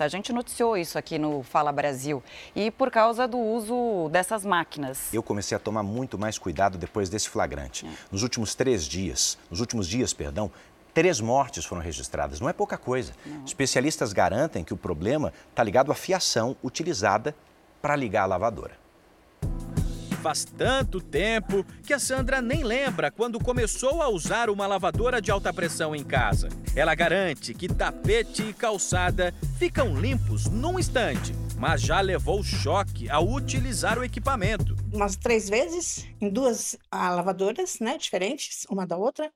A 0.00 0.08
gente 0.08 0.32
noticiou 0.32 0.76
isso 0.76 0.98
aqui 0.98 1.18
no 1.18 1.42
Fala 1.42 1.72
Brasil. 1.72 2.22
E 2.54 2.70
por 2.70 2.90
causa 2.90 3.26
do 3.26 3.38
uso 3.38 4.08
dessas 4.10 4.44
máquinas. 4.44 5.12
Eu 5.12 5.22
comecei 5.22 5.56
a 5.56 5.58
tomar 5.58 5.82
muito 5.82 6.18
mais 6.18 6.38
cuidado 6.38 6.78
depois 6.78 7.08
desse 7.08 7.28
flagrante. 7.28 7.86
Nos 8.10 8.22
últimos 8.22 8.54
três 8.54 8.84
dias, 8.84 9.38
nos 9.50 9.60
últimos 9.60 9.88
dias, 9.88 10.12
perdão, 10.12 10.50
Três 10.94 11.20
mortes 11.20 11.64
foram 11.64 11.82
registradas, 11.82 12.38
não 12.38 12.48
é 12.48 12.52
pouca 12.52 12.78
coisa. 12.78 13.14
Não. 13.26 13.44
Especialistas 13.44 14.12
garantem 14.12 14.62
que 14.62 14.72
o 14.72 14.76
problema 14.76 15.32
está 15.50 15.60
ligado 15.60 15.90
à 15.90 15.94
fiação 15.94 16.54
utilizada 16.62 17.34
para 17.82 17.96
ligar 17.96 18.22
a 18.22 18.26
lavadora. 18.26 18.83
Faz 20.24 20.42
tanto 20.42 21.02
tempo 21.02 21.62
que 21.82 21.92
a 21.92 21.98
Sandra 21.98 22.40
nem 22.40 22.64
lembra 22.64 23.10
quando 23.10 23.38
começou 23.38 24.00
a 24.00 24.08
usar 24.08 24.48
uma 24.48 24.66
lavadora 24.66 25.20
de 25.20 25.30
alta 25.30 25.52
pressão 25.52 25.94
em 25.94 26.02
casa. 26.02 26.48
Ela 26.74 26.94
garante 26.94 27.52
que 27.52 27.68
tapete 27.68 28.42
e 28.42 28.54
calçada 28.54 29.34
ficam 29.58 29.94
limpos 29.94 30.46
num 30.46 30.78
instante, 30.78 31.34
mas 31.58 31.82
já 31.82 32.00
levou 32.00 32.42
choque 32.42 33.06
ao 33.10 33.30
utilizar 33.30 33.98
o 33.98 34.02
equipamento. 34.02 34.74
Umas 34.90 35.14
três 35.14 35.46
vezes 35.46 36.08
em 36.18 36.30
duas 36.30 36.74
lavadoras, 36.90 37.78
né, 37.78 37.98
diferentes, 37.98 38.64
uma 38.70 38.86
da 38.86 38.96
outra 38.96 39.30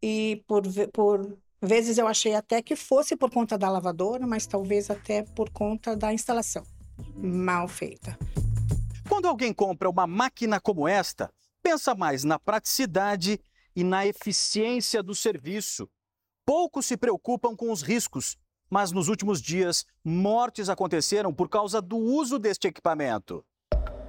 e 0.00 0.40
por, 0.46 0.62
por 0.92 1.36
vezes 1.60 1.98
eu 1.98 2.06
achei 2.06 2.36
até 2.36 2.62
que 2.62 2.76
fosse 2.76 3.16
por 3.16 3.28
conta 3.28 3.58
da 3.58 3.68
lavadora, 3.68 4.24
mas 4.24 4.46
talvez 4.46 4.88
até 4.88 5.24
por 5.34 5.50
conta 5.50 5.96
da 5.96 6.12
instalação 6.12 6.62
mal 7.16 7.66
feita. 7.66 8.16
Quando 9.12 9.28
alguém 9.28 9.52
compra 9.52 9.90
uma 9.90 10.06
máquina 10.06 10.58
como 10.58 10.88
esta, 10.88 11.30
pensa 11.62 11.94
mais 11.94 12.24
na 12.24 12.38
praticidade 12.38 13.38
e 13.76 13.84
na 13.84 14.06
eficiência 14.06 15.02
do 15.02 15.14
serviço. 15.14 15.86
Poucos 16.46 16.86
se 16.86 16.96
preocupam 16.96 17.54
com 17.54 17.70
os 17.70 17.82
riscos, 17.82 18.38
mas 18.70 18.90
nos 18.90 19.08
últimos 19.08 19.42
dias, 19.42 19.84
mortes 20.02 20.70
aconteceram 20.70 21.30
por 21.30 21.50
causa 21.50 21.82
do 21.82 21.98
uso 21.98 22.38
deste 22.38 22.68
equipamento. 22.68 23.44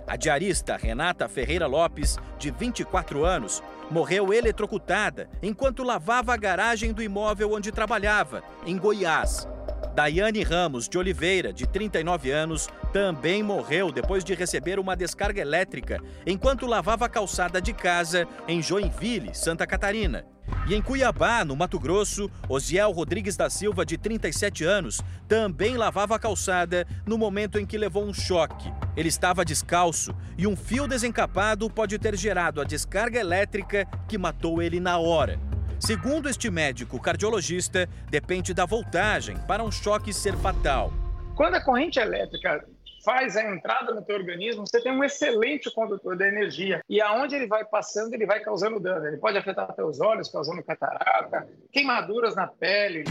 A 0.07 0.15
diarista 0.15 0.77
Renata 0.77 1.27
Ferreira 1.27 1.67
Lopes, 1.67 2.15
de 2.39 2.49
24 2.49 3.25
anos, 3.25 3.61
morreu 3.91 4.33
eletrocutada 4.33 5.29
enquanto 5.41 5.83
lavava 5.83 6.33
a 6.33 6.37
garagem 6.37 6.93
do 6.93 7.03
imóvel 7.03 7.51
onde 7.51 7.73
trabalhava, 7.73 8.41
em 8.65 8.77
Goiás. 8.77 9.45
Daiane 9.93 10.41
Ramos 10.41 10.89
de 10.89 10.97
Oliveira, 10.97 11.53
de 11.53 11.67
39 11.67 12.31
anos, 12.31 12.67
também 12.91 13.43
morreu 13.43 13.91
depois 13.91 14.23
de 14.23 14.33
receber 14.33 14.79
uma 14.79 14.95
descarga 14.95 15.39
elétrica 15.39 16.01
enquanto 16.25 16.65
lavava 16.65 17.05
a 17.05 17.09
calçada 17.09 17.61
de 17.61 17.73
casa 17.73 18.27
em 18.47 18.59
Joinville, 18.59 19.35
Santa 19.35 19.67
Catarina. 19.67 20.25
E 20.67 20.73
em 20.73 20.81
Cuiabá, 20.81 21.45
no 21.45 21.55
Mato 21.55 21.79
Grosso, 21.79 22.29
Osiel 22.49 22.91
Rodrigues 22.91 23.37
da 23.37 23.51
Silva, 23.51 23.85
de 23.85 23.97
37 23.97 24.63
anos, 24.63 24.99
também 25.27 25.77
lavava 25.77 26.15
a 26.15 26.19
calçada 26.19 26.87
no 27.05 27.17
momento 27.17 27.59
em 27.59 27.65
que 27.65 27.77
levou 27.77 28.03
um 28.03 28.13
choque. 28.13 28.73
Ele 28.97 29.09
estava 29.09 29.45
descalço 29.45 30.15
e 30.37 30.47
um 30.47 30.55
fio 30.55 30.87
desencapado 30.87 31.69
pode 31.69 31.99
ter 31.99 32.17
gerado 32.17 32.59
a 32.59 32.63
descarga 32.63 33.19
elétrica 33.19 33.85
que 34.07 34.17
matou 34.17 34.61
ele 34.61 34.79
na 34.79 34.97
hora. 34.97 35.52
Segundo 35.79 36.29
este 36.29 36.49
médico 36.49 36.99
cardiologista, 36.99 37.89
depende 38.09 38.53
da 38.53 38.65
voltagem 38.65 39.37
para 39.47 39.63
um 39.63 39.71
choque 39.71 40.13
ser 40.13 40.35
fatal. 40.37 40.91
Quando 41.35 41.55
a 41.55 41.61
corrente 41.61 41.99
elétrica 41.99 42.65
faz 43.03 43.35
a 43.35 43.43
entrada 43.43 43.93
no 43.93 44.01
teu 44.01 44.15
organismo, 44.15 44.65
você 44.65 44.81
tem 44.81 44.91
um 44.91 45.03
excelente 45.03 45.69
condutor 45.73 46.17
da 46.17 46.27
energia. 46.27 46.81
E 46.89 47.01
aonde 47.01 47.35
ele 47.35 47.47
vai 47.47 47.65
passando, 47.65 48.13
ele 48.13 48.25
vai 48.25 48.39
causando 48.39 48.79
dano. 48.79 49.07
Ele 49.07 49.17
pode 49.17 49.37
afetar 49.37 49.73
teus 49.73 49.99
olhos, 49.99 50.29
causando 50.29 50.63
catarata, 50.63 51.47
queimaduras 51.71 52.35
na 52.35 52.47
pele. 52.47 53.03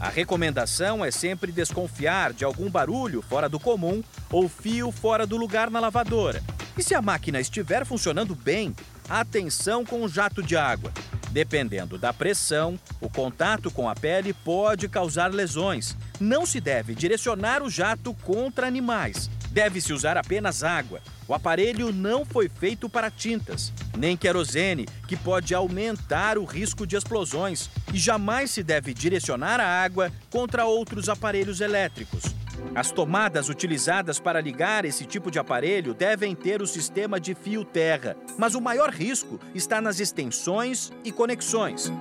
A 0.00 0.08
recomendação 0.08 1.04
é 1.04 1.10
sempre 1.10 1.50
desconfiar 1.50 2.32
de 2.32 2.44
algum 2.44 2.70
barulho 2.70 3.20
fora 3.22 3.48
do 3.48 3.58
comum 3.58 4.02
ou 4.30 4.48
fio 4.48 4.92
fora 4.92 5.26
do 5.26 5.36
lugar 5.36 5.70
na 5.70 5.80
lavadora. 5.80 6.40
E 6.76 6.82
se 6.82 6.94
a 6.94 7.02
máquina 7.02 7.40
estiver 7.40 7.84
funcionando 7.84 8.34
bem, 8.34 8.76
atenção 9.08 9.84
com 9.84 10.02
o 10.02 10.08
jato 10.08 10.42
de 10.42 10.56
água. 10.56 10.92
Dependendo 11.30 11.98
da 11.98 12.12
pressão, 12.12 12.78
o 13.00 13.08
contato 13.08 13.70
com 13.70 13.88
a 13.88 13.94
pele 13.94 14.32
pode 14.32 14.88
causar 14.88 15.32
lesões. 15.32 15.96
Não 16.18 16.46
se 16.46 16.60
deve 16.60 16.94
direcionar 16.94 17.62
o 17.62 17.70
jato 17.70 18.14
contra 18.22 18.66
animais. 18.66 19.30
Deve-se 19.50 19.92
usar 19.92 20.16
apenas 20.16 20.62
água. 20.62 21.00
O 21.26 21.34
aparelho 21.34 21.92
não 21.92 22.24
foi 22.24 22.48
feito 22.48 22.88
para 22.88 23.10
tintas, 23.10 23.72
nem 23.96 24.16
querosene, 24.16 24.86
que 25.06 25.16
pode 25.16 25.54
aumentar 25.54 26.38
o 26.38 26.44
risco 26.44 26.86
de 26.86 26.96
explosões, 26.96 27.68
e 27.92 27.98
jamais 27.98 28.50
se 28.50 28.62
deve 28.62 28.94
direcionar 28.94 29.60
a 29.60 29.66
água 29.66 30.10
contra 30.30 30.64
outros 30.64 31.08
aparelhos 31.08 31.60
elétricos. 31.60 32.37
As 32.74 32.90
tomadas 32.90 33.48
utilizadas 33.48 34.20
para 34.20 34.40
ligar 34.40 34.84
esse 34.84 35.04
tipo 35.04 35.30
de 35.30 35.38
aparelho 35.38 35.94
devem 35.94 36.34
ter 36.34 36.62
o 36.62 36.66
sistema 36.66 37.18
de 37.18 37.34
fio 37.34 37.64
terra, 37.64 38.16
mas 38.36 38.54
o 38.54 38.60
maior 38.60 38.90
risco 38.90 39.40
está 39.54 39.80
nas 39.80 39.98
extensões 40.00 40.92
e 41.04 41.10
conexões. 41.10 41.92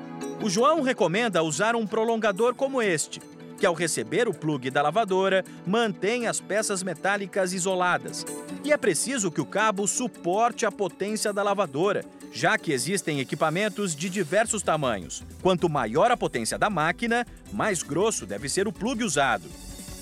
O 0.41 0.49
João 0.49 0.81
recomenda 0.81 1.41
usar 1.41 1.75
um 1.75 1.87
prolongador 1.87 2.53
como 2.53 2.81
este, 2.81 3.19
que 3.57 3.65
ao 3.65 3.73
receber 3.73 4.27
o 4.27 4.33
plugue 4.33 4.69
da 4.69 4.83
lavadora, 4.83 5.43
mantém 5.65 6.27
as 6.27 6.39
peças 6.39 6.83
metálicas 6.83 7.53
isoladas. 7.53 8.23
E 8.63 8.71
é 8.71 8.77
preciso 8.77 9.31
que 9.31 9.41
o 9.41 9.45
cabo 9.45 9.87
suporte 9.87 10.65
a 10.65 10.71
potência 10.71 11.33
da 11.33 11.41
lavadora, 11.41 12.05
já 12.31 12.57
que 12.57 12.71
existem 12.71 13.19
equipamentos 13.19 13.95
de 13.95 14.09
diversos 14.09 14.61
tamanhos. 14.61 15.23
Quanto 15.41 15.67
maior 15.67 16.11
a 16.11 16.17
potência 16.17 16.57
da 16.57 16.69
máquina, 16.69 17.25
mais 17.51 17.81
grosso 17.81 18.25
deve 18.25 18.47
ser 18.47 18.67
o 18.67 18.73
plugue 18.73 19.03
usado. 19.03 19.49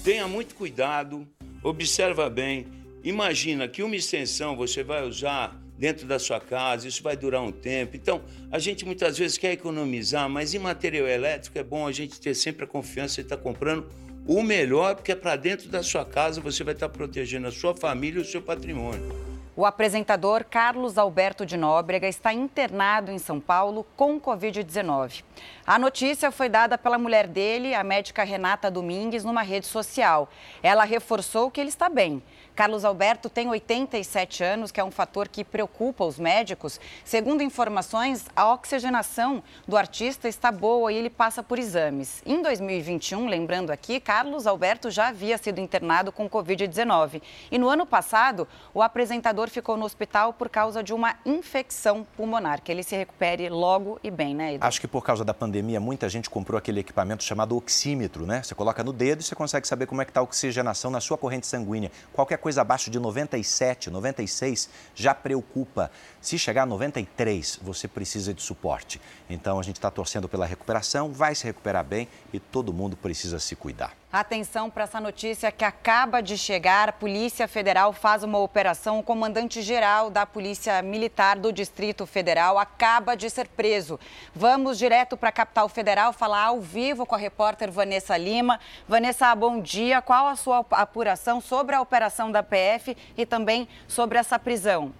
Tenha 0.05 0.27
muito 0.27 0.53
cuidado, 0.53 1.27
observa 1.63 2.29
bem. 2.29 2.67
Imagina 3.03 3.67
que 3.67 3.81
uma 3.81 3.95
extensão 3.95 4.55
você 4.55 4.83
vai 4.83 5.03
usar 5.03 5.59
dentro 5.79 6.05
da 6.05 6.19
sua 6.19 6.39
casa, 6.39 6.87
isso 6.87 7.01
vai 7.01 7.17
durar 7.17 7.41
um 7.41 7.51
tempo. 7.51 7.97
Então, 7.97 8.21
a 8.51 8.59
gente 8.59 8.85
muitas 8.85 9.17
vezes 9.17 9.35
quer 9.35 9.53
economizar, 9.53 10.29
mas 10.29 10.53
em 10.53 10.59
material 10.59 11.07
elétrico 11.07 11.57
é 11.57 11.63
bom 11.63 11.87
a 11.87 11.91
gente 11.91 12.21
ter 12.21 12.35
sempre 12.35 12.65
a 12.65 12.67
confiança 12.67 13.15
de 13.15 13.21
estar 13.21 13.37
comprando 13.37 13.89
o 14.27 14.43
melhor, 14.43 14.93
porque 14.93 15.11
é 15.11 15.15
para 15.15 15.35
dentro 15.35 15.69
da 15.69 15.81
sua 15.81 16.05
casa 16.05 16.39
você 16.39 16.63
vai 16.63 16.75
estar 16.75 16.89
protegendo 16.89 17.47
a 17.47 17.51
sua 17.51 17.75
família 17.75 18.19
e 18.19 18.21
o 18.21 18.25
seu 18.25 18.43
patrimônio. 18.43 19.34
O 19.57 19.65
apresentador 19.65 20.43
Carlos 20.43 20.97
Alberto 20.97 21.45
de 21.45 21.55
Nóbrega 21.55 22.09
está 22.09 22.33
internado 22.33 23.09
em 23.09 23.17
São 23.17 23.39
Paulo 23.39 23.85
com 23.95 24.19
Covid-19. 24.19 25.23
A 25.65 25.79
notícia 25.79 26.29
foi 26.29 26.49
dada 26.49 26.77
pela 26.77 26.97
mulher 26.97 27.25
dele, 27.25 27.73
a 27.73 27.81
médica 27.81 28.25
Renata 28.25 28.69
Domingues, 28.69 29.23
numa 29.23 29.41
rede 29.41 29.65
social. 29.65 30.27
Ela 30.61 30.83
reforçou 30.83 31.49
que 31.49 31.61
ele 31.61 31.69
está 31.69 31.87
bem. 31.87 32.21
Carlos 32.55 32.85
Alberto 32.85 33.29
tem 33.29 33.49
87 33.49 34.41
anos, 34.41 34.71
que 34.71 34.79
é 34.79 34.83
um 34.83 34.89
fator 34.89 35.27
que 35.27 35.43
preocupa 35.43 36.05
os 36.05 36.17
médicos. 36.17 36.79
Segundo 37.03 37.43
informações, 37.43 38.27
a 38.33 38.53
oxigenação 38.53 39.43
do 39.67 39.75
artista 39.75 40.29
está 40.29 40.53
boa 40.53 40.93
e 40.93 40.95
ele 40.95 41.09
passa 41.09 41.43
por 41.43 41.59
exames. 41.59 42.23
Em 42.25 42.41
2021, 42.41 43.27
lembrando 43.27 43.71
aqui, 43.71 43.99
Carlos 43.99 44.47
Alberto 44.47 44.89
já 44.89 45.09
havia 45.09 45.37
sido 45.37 45.59
internado 45.59 46.13
com 46.13 46.29
Covid-19. 46.29 47.21
E 47.51 47.57
no 47.57 47.67
ano 47.67 47.85
passado, 47.85 48.47
o 48.73 48.81
apresentador 48.81 49.49
ficou 49.49 49.75
no 49.75 49.83
hospital 49.83 50.31
por 50.31 50.47
causa 50.47 50.81
de 50.81 50.93
uma 50.93 51.15
infecção 51.25 52.07
pulmonar. 52.15 52.61
Que 52.61 52.71
ele 52.71 52.83
se 52.83 52.95
recupere 52.95 53.49
logo 53.49 53.99
e 54.01 54.09
bem, 54.09 54.33
né, 54.33 54.57
Acho 54.61 54.79
que 54.79 54.87
por 54.87 55.03
causa 55.03 55.25
da 55.25 55.33
pandemia, 55.33 55.81
muita 55.81 56.07
gente 56.07 56.29
comprou 56.29 56.57
aquele 56.57 56.79
equipamento 56.79 57.21
chamado 57.21 57.57
oxímetro, 57.57 58.25
né? 58.25 58.41
Você 58.41 58.55
coloca 58.55 58.81
no 58.81 58.93
dedo 58.93 59.19
e 59.19 59.23
você 59.23 59.35
consegue 59.35 59.67
saber 59.67 59.87
como 59.87 60.01
é 60.01 60.05
que 60.05 60.11
está 60.11 60.21
a 60.21 60.23
oxigenação 60.23 60.89
na 60.89 61.01
sua 61.01 61.17
corrente 61.17 61.47
sanguínea. 61.47 61.91
Qualquer 62.13 62.37
coisa 62.45 62.61
abaixo 62.61 62.91
de 62.91 62.99
97, 62.99 63.89
96 63.89 64.69
já 64.93 65.15
preocupa. 65.15 65.89
Se 66.25 66.39
chegar 66.39 66.63
a 66.63 66.65
93, 66.65 67.59
você 67.61 67.87
precisa 67.87 68.33
de 68.33 68.41
suporte. 68.41 68.99
Então 69.29 69.59
a 69.59 69.61
gente 69.61 69.75
está 69.75 69.91
torcendo 69.91 70.27
pela 70.27 70.43
recuperação, 70.43 71.13
vai 71.13 71.35
se 71.35 71.43
recuperar 71.43 71.85
bem 71.85 72.07
e 72.33 72.39
todo 72.39 72.73
mundo 72.73 72.97
precisa 72.97 73.37
se 73.37 73.55
cuidar. 73.55 73.93
Atenção 74.11 74.71
para 74.71 74.85
essa 74.85 74.99
notícia 74.99 75.51
que 75.51 75.63
acaba 75.63 76.21
de 76.21 76.35
chegar. 76.35 76.89
A 76.89 76.91
Polícia 76.91 77.47
Federal 77.47 77.93
faz 77.93 78.23
uma 78.23 78.39
operação. 78.39 78.97
O 78.97 79.03
comandante-geral 79.03 80.09
da 80.09 80.25
Polícia 80.25 80.81
Militar 80.81 81.37
do 81.37 81.53
Distrito 81.53 82.07
Federal 82.07 82.57
acaba 82.57 83.15
de 83.15 83.29
ser 83.29 83.47
preso. 83.47 83.99
Vamos 84.33 84.79
direto 84.79 85.15
para 85.15 85.29
a 85.29 85.31
capital 85.31 85.69
federal 85.69 86.11
falar 86.11 86.45
ao 86.45 86.59
vivo 86.59 87.05
com 87.05 87.13
a 87.13 87.19
repórter 87.19 87.69
Vanessa 87.69 88.17
Lima. 88.17 88.59
Vanessa, 88.87 89.35
bom 89.35 89.61
dia. 89.61 90.01
Qual 90.01 90.25
a 90.25 90.35
sua 90.35 90.65
apuração 90.71 91.39
sobre 91.39 91.75
a 91.75 91.81
operação 91.81 92.31
da 92.31 92.41
PF 92.41 92.97
e 93.15 93.27
também 93.27 93.67
sobre 93.87 94.17
essa 94.17 94.39
prisão? 94.39 94.91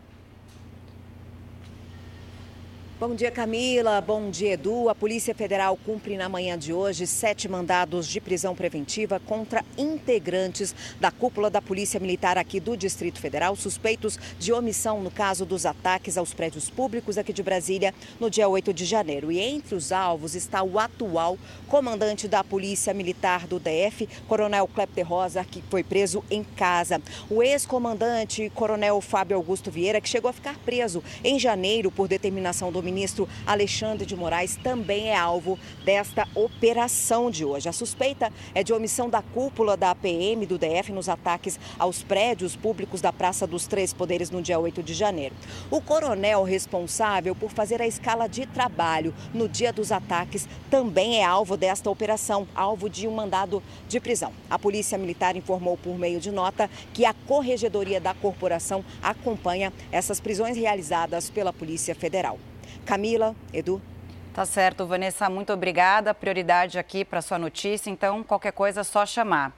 Bom 2.98 3.14
dia, 3.14 3.30
Camila. 3.30 4.00
Bom 4.00 4.30
dia, 4.30 4.54
Edu. 4.54 4.88
A 4.88 4.96
Polícia 4.96 5.36
Federal 5.36 5.78
cumpre 5.86 6.16
na 6.16 6.30
manhã 6.30 6.58
de 6.58 6.72
hoje 6.72 7.06
sete 7.06 7.46
mandados 7.50 8.08
de 8.08 8.22
prisão 8.22 8.56
preventiva 8.56 9.20
contra 9.20 9.66
integrantes 9.78 10.74
da 10.98 11.12
cúpula 11.12 11.50
da 11.50 11.62
Polícia 11.62 12.00
Militar 12.00 12.38
aqui 12.38 12.58
do 12.58 12.78
Distrito 12.78 13.20
Federal, 13.20 13.54
suspeitos 13.58 14.18
de 14.40 14.54
omissão 14.54 15.02
no 15.02 15.12
caso 15.12 15.46
dos 15.46 15.66
ataques 15.66 16.18
aos 16.18 16.34
prédios 16.34 16.70
públicos 16.70 17.18
aqui 17.18 17.34
de 17.34 17.44
Brasília 17.44 17.94
no 18.18 18.30
dia 18.30 18.48
8 18.48 18.74
de 18.74 18.86
janeiro. 18.86 19.30
E 19.30 19.42
entre 19.42 19.75
os 19.75 19.92
alvos 19.92 20.34
está 20.34 20.64
o 20.64 20.80
atual 20.80 21.38
comandante 21.68 22.30
da 22.30 22.46
Polícia 22.46 22.94
Militar 22.94 23.46
do 23.46 23.60
DF, 23.60 24.08
Coronel 24.25 24.70
Clepter 24.70 25.06
Rosa, 25.06 25.44
que 25.44 25.62
foi 25.70 25.84
preso 25.84 26.24
em 26.32 26.46
casa. 26.46 27.02
O 27.30 27.44
ex-comandante, 27.44 28.50
Coronel 28.56 29.02
Fábio 29.02 29.36
Augusto 29.36 29.70
Vieira, 29.70 30.00
que 30.00 30.08
chegou 30.08 30.30
a 30.30 30.34
ficar 30.34 30.58
preso 30.60 31.04
em 31.25 31.38
janeiro 31.38 31.92
por 31.92 32.08
determinação 32.08 32.72
do 32.72 32.85
ministro 32.86 33.27
Alexandre 33.46 34.06
de 34.06 34.15
Moraes 34.15 34.56
também 34.56 35.10
é 35.10 35.15
alvo 35.15 35.60
desta 35.84 36.27
operação 36.36 37.30
de 37.30 37.44
hoje. 37.44 37.68
A 37.68 37.74
suspeita 37.74 38.32
é 38.54 38.63
de 38.63 38.72
omissão 38.72 39.10
da 39.10 39.22
cúpula 39.22 39.75
da 39.75 39.92
APM 39.92 40.46
do 40.46 40.58
DF 40.58 40.92
nos 40.92 41.10
ataques 41.10 41.60
aos 41.77 42.04
prédios 42.04 42.56
públicos 42.56 43.01
da 43.01 43.12
Praça 43.12 43.48
dos 43.48 43.68
Três 43.68 43.92
Poderes 43.92 44.30
no 44.30 44.42
dia 44.42 44.60
8 44.60 44.84
de 44.84 44.94
janeiro. 44.94 45.36
O 45.70 45.82
coronel 45.82 46.44
responsável 46.44 47.36
por 47.36 47.51
fazer 47.51 47.82
a 47.82 47.88
escala 47.88 48.27
de 48.27 48.46
trabalho 48.46 49.13
no 49.34 49.50
dia 49.50 49.74
dos 49.74 49.92
ataques 49.92 50.48
também 50.70 51.18
é 51.18 51.25
alvo 51.25 51.58
desta 51.58 51.89
operação, 51.89 52.48
alvo 52.54 52.89
de 52.89 53.08
um 53.08 53.12
mandado 53.12 53.63
de 53.89 54.00
prisão. 54.00 54.32
A 54.50 54.60
Polícia 54.60 54.98
Militar 54.98 55.36
informou 55.36 55.75
por 55.77 55.98
meio 55.98 56.20
de 56.20 56.32
nota 56.32 56.70
que 56.94 57.06
a 57.06 57.13
Corregedoria 57.13 58.00
da 58.00 58.13
Corporação 58.13 58.86
acompanha 59.01 59.74
essas 59.92 60.20
prisões 60.20 60.56
realizadas 60.56 61.30
pela 61.30 61.51
Polícia 61.51 61.96
Federal. 61.96 62.38
Camila, 62.86 63.36
Edu. 63.51 63.82
Tá 64.36 64.46
certo, 64.46 64.86
Vanessa, 64.86 65.30
muito 65.30 65.54
obrigada. 65.54 66.13
Prioridade 66.13 66.77
aqui 66.77 67.06
para 67.06 67.22
sua 67.22 67.39
notícia, 67.39 67.89
então 67.89 68.22
qualquer 68.22 68.51
coisa 68.51 68.82
é 68.82 68.84
só 68.84 69.06
chamar. 69.06 69.54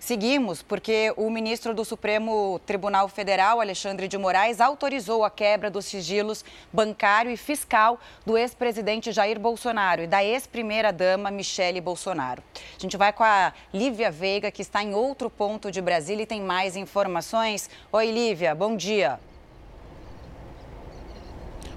Seguimos 0.00 0.62
porque 0.62 1.12
o 1.18 1.28
ministro 1.28 1.74
do 1.74 1.84
Supremo 1.84 2.58
Tribunal 2.64 3.08
Federal, 3.08 3.60
Alexandre 3.60 4.08
de 4.08 4.16
Moraes, 4.16 4.58
autorizou 4.58 5.22
a 5.22 5.30
quebra 5.30 5.70
dos 5.70 5.84
sigilos 5.84 6.42
bancário 6.72 7.30
e 7.30 7.36
fiscal 7.36 8.00
do 8.24 8.38
ex-presidente 8.38 9.12
Jair 9.12 9.38
Bolsonaro 9.38 10.02
e 10.02 10.06
da 10.06 10.24
ex-primeira-dama 10.24 11.30
Michele 11.30 11.78
Bolsonaro. 11.78 12.42
A 12.54 12.80
gente 12.80 12.96
vai 12.96 13.12
com 13.12 13.22
a 13.22 13.52
Lívia 13.70 14.10
Veiga, 14.10 14.50
que 14.50 14.62
está 14.62 14.82
em 14.82 14.94
outro 14.94 15.28
ponto 15.28 15.70
de 15.70 15.82
Brasília 15.82 16.22
e 16.22 16.26
tem 16.26 16.40
mais 16.40 16.74
informações. 16.74 17.68
Oi, 17.92 18.10
Lívia, 18.10 18.54
bom 18.54 18.74
dia. 18.74 19.20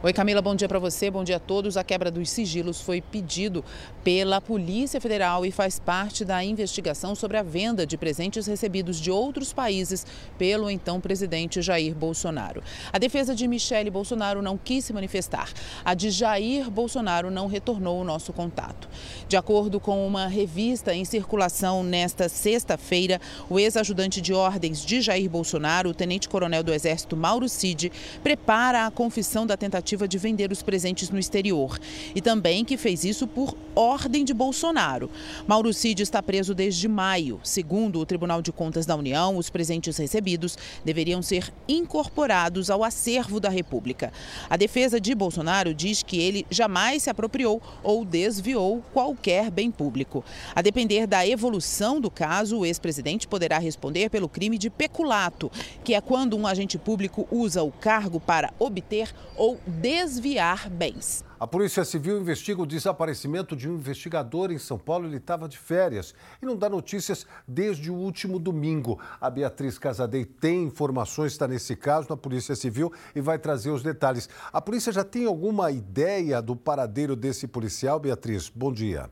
Oi, 0.05 0.13
Camila, 0.13 0.39
bom 0.39 0.53
dia 0.53 0.67
para 0.67 0.77
você, 0.77 1.09
bom 1.09 1.23
dia 1.23 1.37
a 1.37 1.39
todos. 1.39 1.77
A 1.77 1.83
quebra 1.83 2.11
dos 2.11 2.29
sigilos 2.29 2.79
foi 2.79 3.01
pedido 3.01 3.65
pela 4.03 4.39
Polícia 4.39 5.01
Federal 5.01 5.43
e 5.43 5.51
faz 5.51 5.79
parte 5.79 6.23
da 6.23 6.43
investigação 6.43 7.15
sobre 7.15 7.37
a 7.37 7.41
venda 7.41 7.87
de 7.87 7.97
presentes 7.97 8.45
recebidos 8.45 9.01
de 9.01 9.09
outros 9.09 9.51
países 9.51 10.05
pelo 10.37 10.69
então 10.69 11.01
presidente 11.01 11.59
Jair 11.59 11.95
Bolsonaro. 11.95 12.61
A 12.93 12.99
defesa 12.99 13.33
de 13.33 13.47
Michele 13.47 13.89
Bolsonaro 13.89 14.43
não 14.43 14.59
quis 14.59 14.85
se 14.85 14.93
manifestar. 14.93 15.51
A 15.83 15.95
de 15.95 16.11
Jair 16.11 16.69
Bolsonaro 16.69 17.31
não 17.31 17.47
retornou 17.47 17.99
o 17.99 18.03
nosso 18.03 18.31
contato. 18.31 18.87
De 19.27 19.35
acordo 19.35 19.79
com 19.79 20.05
uma 20.05 20.27
revista 20.27 20.93
em 20.93 21.03
circulação 21.03 21.83
nesta 21.83 22.29
sexta-feira, 22.29 23.19
o 23.49 23.59
ex-ajudante 23.59 24.21
de 24.21 24.35
ordens 24.35 24.85
de 24.85 25.01
Jair 25.01 25.27
Bolsonaro, 25.27 25.89
o 25.89 25.95
tenente-coronel 25.95 26.61
do 26.61 26.71
Exército 26.71 27.17
Mauro 27.17 27.49
Cid, 27.49 27.91
prepara 28.21 28.85
a 28.85 28.91
confissão 28.91 29.47
da 29.47 29.57
tentativa 29.57 29.94
de 29.95 30.17
vender 30.17 30.51
os 30.51 30.61
presentes 30.61 31.09
no 31.09 31.17
exterior 31.17 31.79
e 32.13 32.21
também 32.21 32.65
que 32.65 32.75
fez 32.75 33.05
isso 33.05 33.25
por 33.25 33.55
ordem 33.73 34.25
de 34.25 34.33
Bolsonaro. 34.33 35.09
Mauro 35.47 35.73
Cid 35.73 36.03
está 36.03 36.21
preso 36.21 36.53
desde 36.53 36.87
maio. 36.87 37.39
Segundo 37.43 37.99
o 37.99 38.05
Tribunal 38.05 38.41
de 38.41 38.51
Contas 38.51 38.85
da 38.85 38.95
União, 38.95 39.37
os 39.37 39.49
presentes 39.49 39.95
recebidos 39.97 40.57
deveriam 40.83 41.21
ser 41.21 41.53
incorporados 41.67 42.69
ao 42.69 42.83
acervo 42.83 43.39
da 43.39 43.49
República. 43.49 44.11
A 44.49 44.57
defesa 44.57 44.99
de 44.99 45.15
Bolsonaro 45.15 45.73
diz 45.73 46.03
que 46.03 46.17
ele 46.17 46.45
jamais 46.49 47.03
se 47.03 47.09
apropriou 47.09 47.61
ou 47.81 48.03
desviou 48.03 48.83
qualquer 48.93 49.49
bem 49.49 49.71
público. 49.71 50.23
A 50.53 50.61
depender 50.61 51.07
da 51.07 51.25
evolução 51.25 52.01
do 52.01 52.11
caso, 52.11 52.59
o 52.59 52.65
ex-presidente 52.65 53.27
poderá 53.27 53.57
responder 53.57 54.09
pelo 54.09 54.27
crime 54.27 54.57
de 54.57 54.69
peculato, 54.69 55.51
que 55.83 55.93
é 55.93 56.01
quando 56.01 56.35
um 56.35 56.45
agente 56.45 56.77
público 56.77 57.27
usa 57.31 57.63
o 57.63 57.71
cargo 57.71 58.19
para 58.19 58.53
obter 58.59 59.13
ou 59.35 59.59
desviar 59.85 60.67
bens. 60.67 61.23
A 61.39 61.45
Polícia 61.45 61.85
Civil 61.85 62.19
investiga 62.19 62.59
o 62.59 62.65
desaparecimento 62.65 63.55
de 63.55 63.69
um 63.69 63.75
investigador 63.75 64.51
em 64.51 64.57
São 64.57 64.79
Paulo. 64.79 65.05
Ele 65.05 65.17
estava 65.17 65.47
de 65.47 65.59
férias 65.59 66.15
e 66.41 66.45
não 66.45 66.57
dá 66.57 66.67
notícias 66.67 67.27
desde 67.47 67.91
o 67.91 67.93
último 67.93 68.39
domingo. 68.39 68.99
A 69.21 69.29
Beatriz 69.29 69.77
Casadei 69.77 70.25
tem 70.25 70.63
informações, 70.63 71.33
está 71.33 71.47
nesse 71.47 71.75
caso 71.75 72.07
na 72.09 72.17
Polícia 72.17 72.55
Civil 72.55 72.91
e 73.15 73.21
vai 73.21 73.37
trazer 73.37 73.69
os 73.69 73.83
detalhes. 73.83 74.27
A 74.51 74.59
polícia 74.59 74.91
já 74.91 75.03
tem 75.03 75.27
alguma 75.27 75.69
ideia 75.69 76.41
do 76.41 76.55
paradeiro 76.55 77.15
desse 77.15 77.47
policial, 77.47 77.99
Beatriz? 77.99 78.49
Bom 78.49 78.73
dia. 78.73 79.11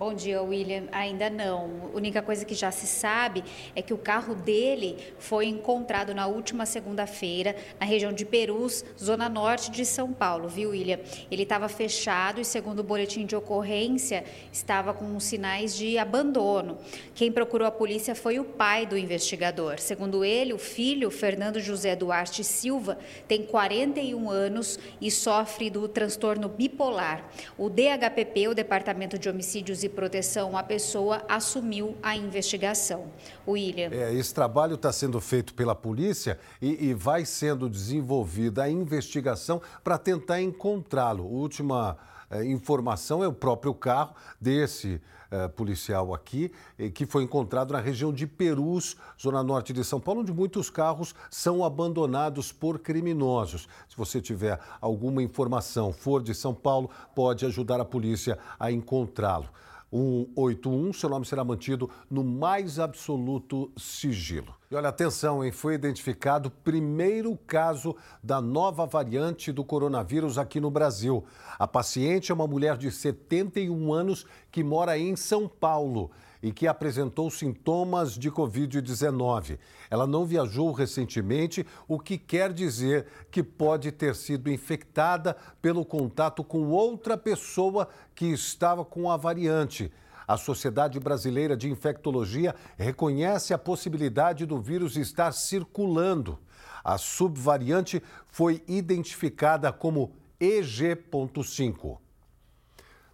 Bom 0.00 0.14
dia, 0.14 0.40
William. 0.40 0.84
Ainda 0.92 1.28
não. 1.28 1.90
A 1.92 1.96
única 1.98 2.22
coisa 2.22 2.42
que 2.42 2.54
já 2.54 2.70
se 2.70 2.86
sabe 2.86 3.44
é 3.76 3.82
que 3.82 3.92
o 3.92 3.98
carro 3.98 4.34
dele 4.34 4.96
foi 5.18 5.44
encontrado 5.44 6.14
na 6.14 6.26
última 6.26 6.64
segunda-feira 6.64 7.54
na 7.78 7.84
região 7.84 8.10
de 8.10 8.24
Perus, 8.24 8.82
zona 8.98 9.28
norte 9.28 9.70
de 9.70 9.84
São 9.84 10.10
Paulo, 10.10 10.48
viu, 10.48 10.70
William? 10.70 11.00
Ele 11.30 11.42
estava 11.42 11.68
fechado 11.68 12.40
e, 12.40 12.46
segundo 12.46 12.78
o 12.78 12.82
boletim 12.82 13.26
de 13.26 13.36
ocorrência, 13.36 14.24
estava 14.50 14.94
com 14.94 15.20
sinais 15.20 15.76
de 15.76 15.98
abandono. 15.98 16.78
Quem 17.14 17.30
procurou 17.30 17.68
a 17.68 17.70
polícia 17.70 18.14
foi 18.14 18.38
o 18.38 18.44
pai 18.44 18.86
do 18.86 18.96
investigador. 18.96 19.78
Segundo 19.80 20.24
ele, 20.24 20.54
o 20.54 20.58
filho, 20.58 21.10
Fernando 21.10 21.60
José 21.60 21.94
Duarte 21.94 22.42
Silva, 22.42 22.98
tem 23.28 23.42
41 23.42 24.30
anos 24.30 24.78
e 24.98 25.10
sofre 25.10 25.68
do 25.68 25.86
transtorno 25.86 26.48
bipolar. 26.48 27.30
O 27.58 27.68
DHPP, 27.68 28.48
o 28.48 28.54
Departamento 28.54 29.18
de 29.18 29.28
Homicídios 29.28 29.84
e 29.84 29.89
proteção 29.90 30.56
à 30.56 30.62
pessoa 30.62 31.22
assumiu 31.28 31.96
a 32.02 32.16
investigação. 32.16 33.08
William. 33.46 33.90
É, 33.92 34.14
esse 34.14 34.34
trabalho 34.34 34.74
está 34.74 34.92
sendo 34.92 35.20
feito 35.20 35.54
pela 35.54 35.74
polícia 35.74 36.38
e, 36.60 36.88
e 36.88 36.94
vai 36.94 37.24
sendo 37.24 37.68
desenvolvida 37.68 38.62
a 38.62 38.70
investigação 38.70 39.60
para 39.84 39.98
tentar 39.98 40.40
encontrá-lo. 40.40 41.26
Última 41.26 41.98
é, 42.30 42.44
informação 42.44 43.24
é 43.24 43.28
o 43.28 43.32
próprio 43.32 43.74
carro 43.74 44.14
desse 44.40 45.00
é, 45.32 45.48
policial 45.48 46.12
aqui, 46.12 46.52
que 46.94 47.06
foi 47.06 47.22
encontrado 47.22 47.72
na 47.72 47.80
região 47.80 48.12
de 48.12 48.26
Perus, 48.26 48.96
zona 49.20 49.42
norte 49.42 49.72
de 49.72 49.84
São 49.84 50.00
Paulo, 50.00 50.22
onde 50.22 50.32
muitos 50.32 50.70
carros 50.70 51.14
são 51.30 51.64
abandonados 51.64 52.50
por 52.52 52.78
criminosos. 52.78 53.68
Se 53.88 53.96
você 53.96 54.20
tiver 54.20 54.58
alguma 54.80 55.22
informação, 55.22 55.92
for 55.92 56.22
de 56.22 56.34
São 56.34 56.54
Paulo, 56.54 56.90
pode 57.14 57.46
ajudar 57.46 57.80
a 57.80 57.84
polícia 57.84 58.38
a 58.58 58.72
encontrá-lo. 58.72 59.48
181, 59.92 60.92
seu 60.92 61.08
nome 61.08 61.26
será 61.26 61.44
mantido 61.44 61.90
no 62.10 62.22
mais 62.22 62.78
absoluto 62.78 63.72
sigilo. 63.76 64.59
E 64.72 64.76
olha, 64.76 64.88
atenção, 64.88 65.44
hein? 65.44 65.50
Foi 65.50 65.74
identificado 65.74 66.46
o 66.46 66.52
primeiro 66.52 67.36
caso 67.44 67.96
da 68.22 68.40
nova 68.40 68.86
variante 68.86 69.50
do 69.50 69.64
coronavírus 69.64 70.38
aqui 70.38 70.60
no 70.60 70.70
Brasil. 70.70 71.24
A 71.58 71.66
paciente 71.66 72.30
é 72.30 72.34
uma 72.36 72.46
mulher 72.46 72.76
de 72.76 72.88
71 72.88 73.92
anos 73.92 74.24
que 74.48 74.62
mora 74.62 74.96
em 74.96 75.16
São 75.16 75.48
Paulo 75.48 76.12
e 76.40 76.52
que 76.52 76.68
apresentou 76.68 77.28
sintomas 77.32 78.12
de 78.12 78.30
Covid-19. 78.30 79.58
Ela 79.90 80.06
não 80.06 80.24
viajou 80.24 80.70
recentemente, 80.70 81.66
o 81.88 81.98
que 81.98 82.16
quer 82.16 82.52
dizer 82.52 83.08
que 83.28 83.42
pode 83.42 83.90
ter 83.90 84.14
sido 84.14 84.48
infectada 84.48 85.36
pelo 85.60 85.84
contato 85.84 86.44
com 86.44 86.68
outra 86.68 87.16
pessoa 87.16 87.88
que 88.14 88.26
estava 88.26 88.84
com 88.84 89.10
a 89.10 89.16
variante. 89.16 89.90
A 90.30 90.36
Sociedade 90.36 91.00
Brasileira 91.00 91.56
de 91.56 91.68
Infectologia 91.68 92.54
reconhece 92.78 93.52
a 93.52 93.58
possibilidade 93.58 94.46
do 94.46 94.60
vírus 94.60 94.96
estar 94.96 95.32
circulando. 95.32 96.38
A 96.84 96.96
subvariante 96.98 98.00
foi 98.28 98.62
identificada 98.68 99.72
como 99.72 100.12
EG.5. 100.38 101.98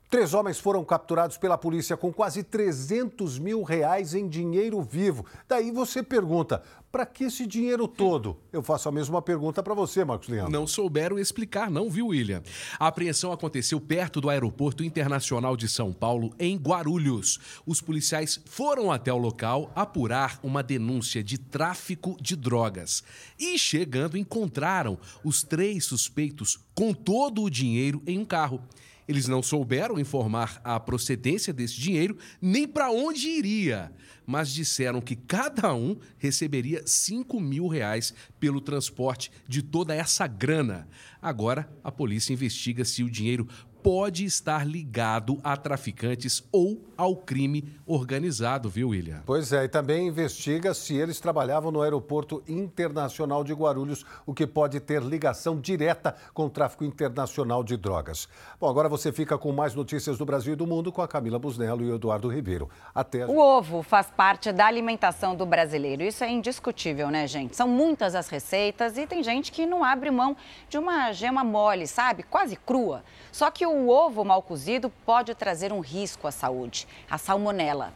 Três 0.08 0.34
homens 0.34 0.60
foram 0.60 0.84
capturados 0.84 1.36
pela 1.36 1.58
polícia 1.58 1.96
com 1.96 2.12
quase 2.12 2.44
300 2.44 3.40
mil 3.40 3.64
reais 3.64 4.14
em 4.14 4.28
dinheiro 4.28 4.80
vivo. 4.80 5.26
Daí 5.48 5.72
você 5.72 6.00
pergunta, 6.00 6.62
para 6.92 7.04
que 7.04 7.24
esse 7.24 7.44
dinheiro 7.44 7.88
todo? 7.88 8.38
Eu 8.52 8.62
faço 8.62 8.88
a 8.88 8.92
mesma 8.92 9.20
pergunta 9.20 9.64
para 9.64 9.74
você, 9.74 10.04
Marcos 10.04 10.28
Leandro. 10.28 10.52
Não 10.52 10.64
souberam 10.64 11.18
explicar, 11.18 11.70
não, 11.70 11.90
viu, 11.90 12.06
William? 12.06 12.42
A 12.78 12.86
apreensão 12.86 13.32
aconteceu 13.32 13.80
perto 13.80 14.20
do 14.20 14.30
Aeroporto 14.30 14.84
Internacional 14.84 15.56
de 15.56 15.68
São 15.68 15.92
Paulo, 15.92 16.32
em 16.38 16.56
Guarulhos. 16.56 17.40
Os 17.66 17.80
policiais 17.80 18.40
foram 18.46 18.92
até 18.92 19.12
o 19.12 19.18
local 19.18 19.72
apurar 19.74 20.38
uma 20.40 20.62
denúncia 20.62 21.22
de 21.22 21.36
tráfico 21.36 22.16
de 22.20 22.36
drogas. 22.36 23.02
E 23.36 23.58
chegando, 23.58 24.16
encontraram 24.16 24.98
os 25.24 25.42
três 25.42 25.84
suspeitos 25.84 26.60
com 26.74 26.94
todo 26.94 27.42
o 27.42 27.50
dinheiro 27.50 28.00
em 28.06 28.20
um 28.20 28.24
carro. 28.24 28.62
Eles 29.08 29.28
não 29.28 29.42
souberam 29.42 29.98
informar 29.98 30.60
a 30.64 30.80
procedência 30.80 31.52
desse 31.52 31.78
dinheiro 31.80 32.18
nem 32.40 32.66
para 32.66 32.90
onde 32.90 33.28
iria, 33.28 33.92
mas 34.26 34.52
disseram 34.52 35.00
que 35.00 35.14
cada 35.14 35.72
um 35.72 35.96
receberia 36.18 36.82
5 36.84 37.40
mil 37.40 37.68
reais 37.68 38.12
pelo 38.40 38.60
transporte 38.60 39.30
de 39.46 39.62
toda 39.62 39.94
essa 39.94 40.26
grana. 40.26 40.88
Agora, 41.22 41.70
a 41.84 41.92
polícia 41.92 42.32
investiga 42.32 42.84
se 42.84 43.04
o 43.04 43.10
dinheiro 43.10 43.46
pode 43.86 44.24
estar 44.24 44.66
ligado 44.66 45.38
a 45.44 45.56
traficantes 45.56 46.42
ou 46.50 46.84
ao 46.96 47.14
crime 47.14 47.72
organizado, 47.86 48.68
viu, 48.68 48.88
William? 48.88 49.22
Pois 49.24 49.52
é, 49.52 49.62
e 49.62 49.68
também 49.68 50.08
investiga 50.08 50.74
se 50.74 50.96
eles 50.96 51.20
trabalhavam 51.20 51.70
no 51.70 51.80
Aeroporto 51.80 52.42
Internacional 52.48 53.44
de 53.44 53.52
Guarulhos, 53.52 54.04
o 54.26 54.34
que 54.34 54.44
pode 54.44 54.80
ter 54.80 55.00
ligação 55.00 55.60
direta 55.60 56.16
com 56.34 56.46
o 56.46 56.50
tráfico 56.50 56.82
internacional 56.82 57.62
de 57.62 57.76
drogas. 57.76 58.28
Bom, 58.58 58.68
agora 58.68 58.88
você 58.88 59.12
fica 59.12 59.38
com 59.38 59.52
mais 59.52 59.72
notícias 59.72 60.18
do 60.18 60.26
Brasil 60.26 60.54
e 60.54 60.56
do 60.56 60.66
mundo 60.66 60.90
com 60.90 61.00
a 61.00 61.06
Camila 61.06 61.38
Busnello 61.38 61.84
e 61.84 61.92
o 61.92 61.94
Eduardo 61.94 62.26
Ribeiro. 62.26 62.68
Até. 62.92 63.24
O 63.24 63.38
ovo 63.38 63.84
faz 63.84 64.10
parte 64.10 64.50
da 64.50 64.66
alimentação 64.66 65.36
do 65.36 65.46
brasileiro. 65.46 66.02
Isso 66.02 66.24
é 66.24 66.28
indiscutível, 66.28 67.08
né, 67.08 67.28
gente? 67.28 67.54
São 67.54 67.68
muitas 67.68 68.16
as 68.16 68.28
receitas 68.28 68.98
e 68.98 69.06
tem 69.06 69.22
gente 69.22 69.52
que 69.52 69.64
não 69.64 69.84
abre 69.84 70.10
mão 70.10 70.36
de 70.68 70.76
uma 70.76 71.12
gema 71.12 71.44
mole, 71.44 71.86
sabe? 71.86 72.24
Quase 72.24 72.56
crua. 72.56 73.04
Só 73.30 73.48
que 73.48 73.64
o 73.64 73.75
ovo 73.88 74.24
mal 74.24 74.42
cozido 74.42 74.90
pode 75.04 75.34
trazer 75.34 75.72
um 75.72 75.80
risco 75.80 76.26
à 76.26 76.30
saúde, 76.30 76.86
a 77.10 77.18
salmonela. 77.18 77.92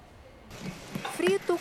Frito, 1.13 1.59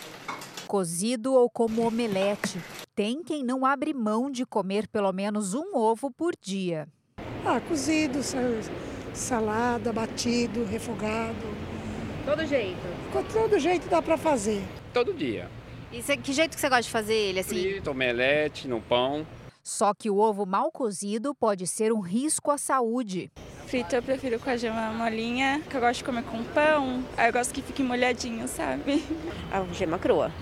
cozido 0.66 1.34
ou 1.34 1.48
como 1.48 1.86
omelete. 1.86 2.60
Tem 2.94 3.22
quem 3.22 3.42
não 3.42 3.64
abre 3.64 3.94
mão 3.94 4.30
de 4.30 4.44
comer 4.44 4.86
pelo 4.88 5.12
menos 5.12 5.54
um 5.54 5.74
ovo 5.74 6.10
por 6.10 6.34
dia. 6.40 6.86
Ah, 7.44 7.60
cozido, 7.60 8.20
salada, 9.14 9.92
batido, 9.92 10.64
refogado. 10.64 11.56
Todo 12.26 12.44
jeito? 12.44 12.78
Todo 13.32 13.58
jeito 13.58 13.88
dá 13.88 14.02
para 14.02 14.16
fazer. 14.18 14.62
Todo 14.92 15.14
dia. 15.14 15.50
E 15.90 16.02
cê, 16.02 16.16
que 16.16 16.32
jeito 16.32 16.54
que 16.54 16.60
você 16.60 16.68
gosta 16.68 16.82
de 16.82 16.90
fazer 16.90 17.14
ele 17.14 17.40
assim? 17.40 17.60
Frito, 17.60 17.90
omelete, 17.90 18.68
no 18.68 18.80
pão. 18.80 19.26
Só 19.62 19.92
que 19.92 20.08
o 20.08 20.16
ovo 20.18 20.46
mal 20.46 20.70
cozido 20.70 21.34
pode 21.34 21.66
ser 21.66 21.92
um 21.92 22.00
risco 22.00 22.50
à 22.50 22.58
saúde. 22.58 23.30
Frito 23.70 23.94
eu 23.94 24.02
prefiro 24.02 24.36
com 24.40 24.50
a 24.50 24.56
gema 24.56 24.90
molinha, 24.90 25.62
que 25.70 25.76
eu 25.76 25.80
gosto 25.80 25.98
de 25.98 26.04
comer 26.04 26.24
com 26.24 26.42
pão. 26.42 27.04
Aí 27.16 27.28
eu 27.28 27.32
gosto 27.32 27.54
que 27.54 27.62
fique 27.62 27.84
molhadinho, 27.84 28.48
sabe? 28.48 29.04
A 29.48 29.62
gema 29.72 29.96
crua. 29.96 30.32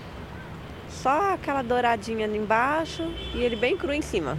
Só 0.89 1.35
aquela 1.35 1.61
douradinha 1.61 2.25
embaixo 2.25 3.03
e 3.35 3.43
ele 3.43 3.55
bem 3.55 3.77
cru 3.77 3.93
em 3.93 4.01
cima. 4.01 4.35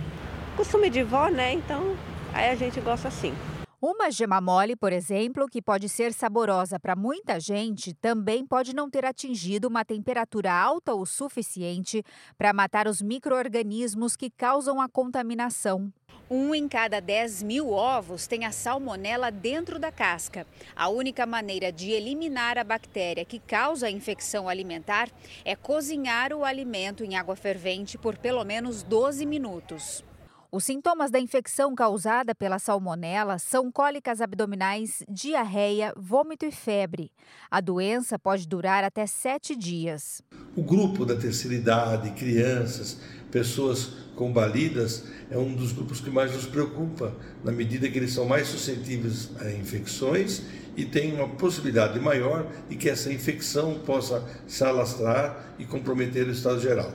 Costume 0.56 0.90
de 0.90 1.04
vó, 1.04 1.28
né? 1.28 1.52
Então 1.52 1.94
aí 2.34 2.50
a 2.50 2.56
gente 2.56 2.80
gosta 2.80 3.06
assim. 3.06 3.32
Uma 3.82 4.10
gema 4.10 4.42
mole, 4.42 4.76
por 4.76 4.92
exemplo, 4.92 5.48
que 5.48 5.62
pode 5.62 5.88
ser 5.88 6.12
saborosa 6.12 6.78
para 6.78 6.94
muita 6.94 7.40
gente, 7.40 7.94
também 7.94 8.44
pode 8.44 8.76
não 8.76 8.90
ter 8.90 9.06
atingido 9.06 9.68
uma 9.68 9.86
temperatura 9.86 10.52
alta 10.52 10.92
o 10.94 11.06
suficiente 11.06 12.04
para 12.36 12.52
matar 12.52 12.86
os 12.86 13.00
micro-organismos 13.00 14.16
que 14.16 14.28
causam 14.28 14.82
a 14.82 14.86
contaminação. 14.86 15.90
Um 16.30 16.54
em 16.54 16.68
cada 16.68 17.00
10 17.00 17.42
mil 17.42 17.70
ovos 17.70 18.26
tem 18.26 18.44
a 18.44 18.52
salmonela 18.52 19.30
dentro 19.30 19.78
da 19.78 19.90
casca. 19.90 20.46
A 20.76 20.90
única 20.90 21.24
maneira 21.24 21.72
de 21.72 21.90
eliminar 21.90 22.58
a 22.58 22.64
bactéria 22.64 23.24
que 23.24 23.38
causa 23.38 23.86
a 23.86 23.90
infecção 23.90 24.46
alimentar 24.46 25.08
é 25.42 25.56
cozinhar 25.56 26.34
o 26.34 26.44
alimento 26.44 27.02
em 27.02 27.16
água 27.16 27.34
fervente 27.34 27.96
por 27.96 28.18
pelo 28.18 28.44
menos 28.44 28.82
12 28.82 29.24
minutos. 29.24 30.04
Os 30.52 30.64
sintomas 30.64 31.12
da 31.12 31.20
infecção 31.20 31.76
causada 31.76 32.34
pela 32.34 32.58
salmonela 32.58 33.38
são 33.38 33.70
cólicas 33.70 34.20
abdominais, 34.20 35.04
diarreia, 35.08 35.94
vômito 35.96 36.44
e 36.44 36.50
febre. 36.50 37.12
A 37.48 37.60
doença 37.60 38.18
pode 38.18 38.48
durar 38.48 38.82
até 38.82 39.06
sete 39.06 39.54
dias. 39.54 40.20
O 40.56 40.62
grupo 40.62 41.06
da 41.06 41.14
terceira 41.14 41.54
idade, 41.54 42.10
crianças, 42.10 42.98
pessoas 43.30 43.92
combalidas, 44.16 45.04
é 45.30 45.38
um 45.38 45.54
dos 45.54 45.70
grupos 45.70 46.00
que 46.00 46.10
mais 46.10 46.34
nos 46.34 46.46
preocupa, 46.46 47.14
na 47.44 47.52
medida 47.52 47.88
que 47.88 47.96
eles 47.96 48.12
são 48.12 48.24
mais 48.24 48.48
suscetíveis 48.48 49.30
a 49.40 49.52
infecções 49.52 50.42
e 50.76 50.84
tem 50.84 51.14
uma 51.14 51.28
possibilidade 51.28 52.00
maior 52.00 52.44
de 52.68 52.74
que 52.74 52.90
essa 52.90 53.12
infecção 53.12 53.78
possa 53.86 54.28
se 54.48 54.64
alastrar 54.64 55.54
e 55.60 55.64
comprometer 55.64 56.26
o 56.26 56.32
estado 56.32 56.60
geral. 56.60 56.92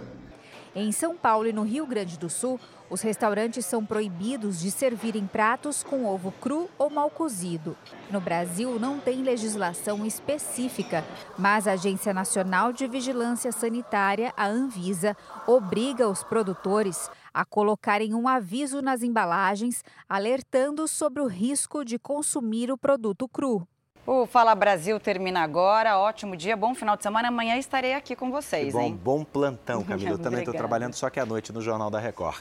Em 0.78 0.92
São 0.92 1.16
Paulo 1.16 1.48
e 1.48 1.54
no 1.54 1.64
Rio 1.64 1.88
Grande 1.88 2.20
do 2.20 2.30
Sul, 2.30 2.60
os 2.90 3.02
restaurantes 3.02 3.66
são 3.66 3.86
proibidos 3.86 4.60
de 4.60 4.72
servirem 4.72 5.26
pratos 5.26 5.84
com 5.84 6.06
ovo 6.06 6.32
cru 6.40 6.70
ou 6.78 6.90
mal 6.90 7.10
cozido. 7.10 7.76
No 8.12 8.22
Brasil, 8.22 8.80
não 8.80 9.00
tem 9.00 9.24
legislação 9.24 10.06
específica, 10.06 11.04
mas 11.38 11.68
a 11.68 11.74
Agência 11.74 12.14
Nacional 12.14 12.72
de 12.72 12.88
Vigilância 12.88 13.52
Sanitária, 13.52 14.34
a 14.38 14.46
Anvisa, 14.46 15.16
obriga 15.48 16.08
os 16.08 16.24
produtores 16.24 17.10
a 17.34 17.44
colocarem 17.44 18.14
um 18.14 18.28
aviso 18.28 18.82
nas 18.82 19.04
embalagens 19.04 19.84
alertando 20.08 20.88
sobre 20.88 21.22
o 21.22 21.28
risco 21.28 21.84
de 21.84 22.00
consumir 22.00 22.72
o 22.72 22.78
produto 22.78 23.28
cru. 23.28 23.68
O 24.08 24.28
Fala 24.28 24.54
Brasil 24.54 25.00
termina 25.00 25.42
agora. 25.42 25.98
Ótimo 25.98 26.36
dia, 26.36 26.56
bom 26.56 26.76
final 26.76 26.96
de 26.96 27.02
semana. 27.02 27.30
Amanhã 27.30 27.58
estarei 27.58 27.96
aqui 27.96 28.16
com 28.16 28.30
vocês, 28.30 28.72
bom, 28.72 28.82
hein? 28.82 29.00
Bom 29.04 29.24
plantão, 29.24 29.84
Camila. 29.84 30.12
Eu 30.12 30.20
também 30.20 30.40
estou 30.40 30.54
trabalhando 30.54 30.94
só 30.94 31.10
que 31.10 31.20
à 31.20 31.26
noite 31.26 31.52
no 31.52 31.60
Jornal 31.60 31.90
da 31.90 32.00
Record. 32.00 32.38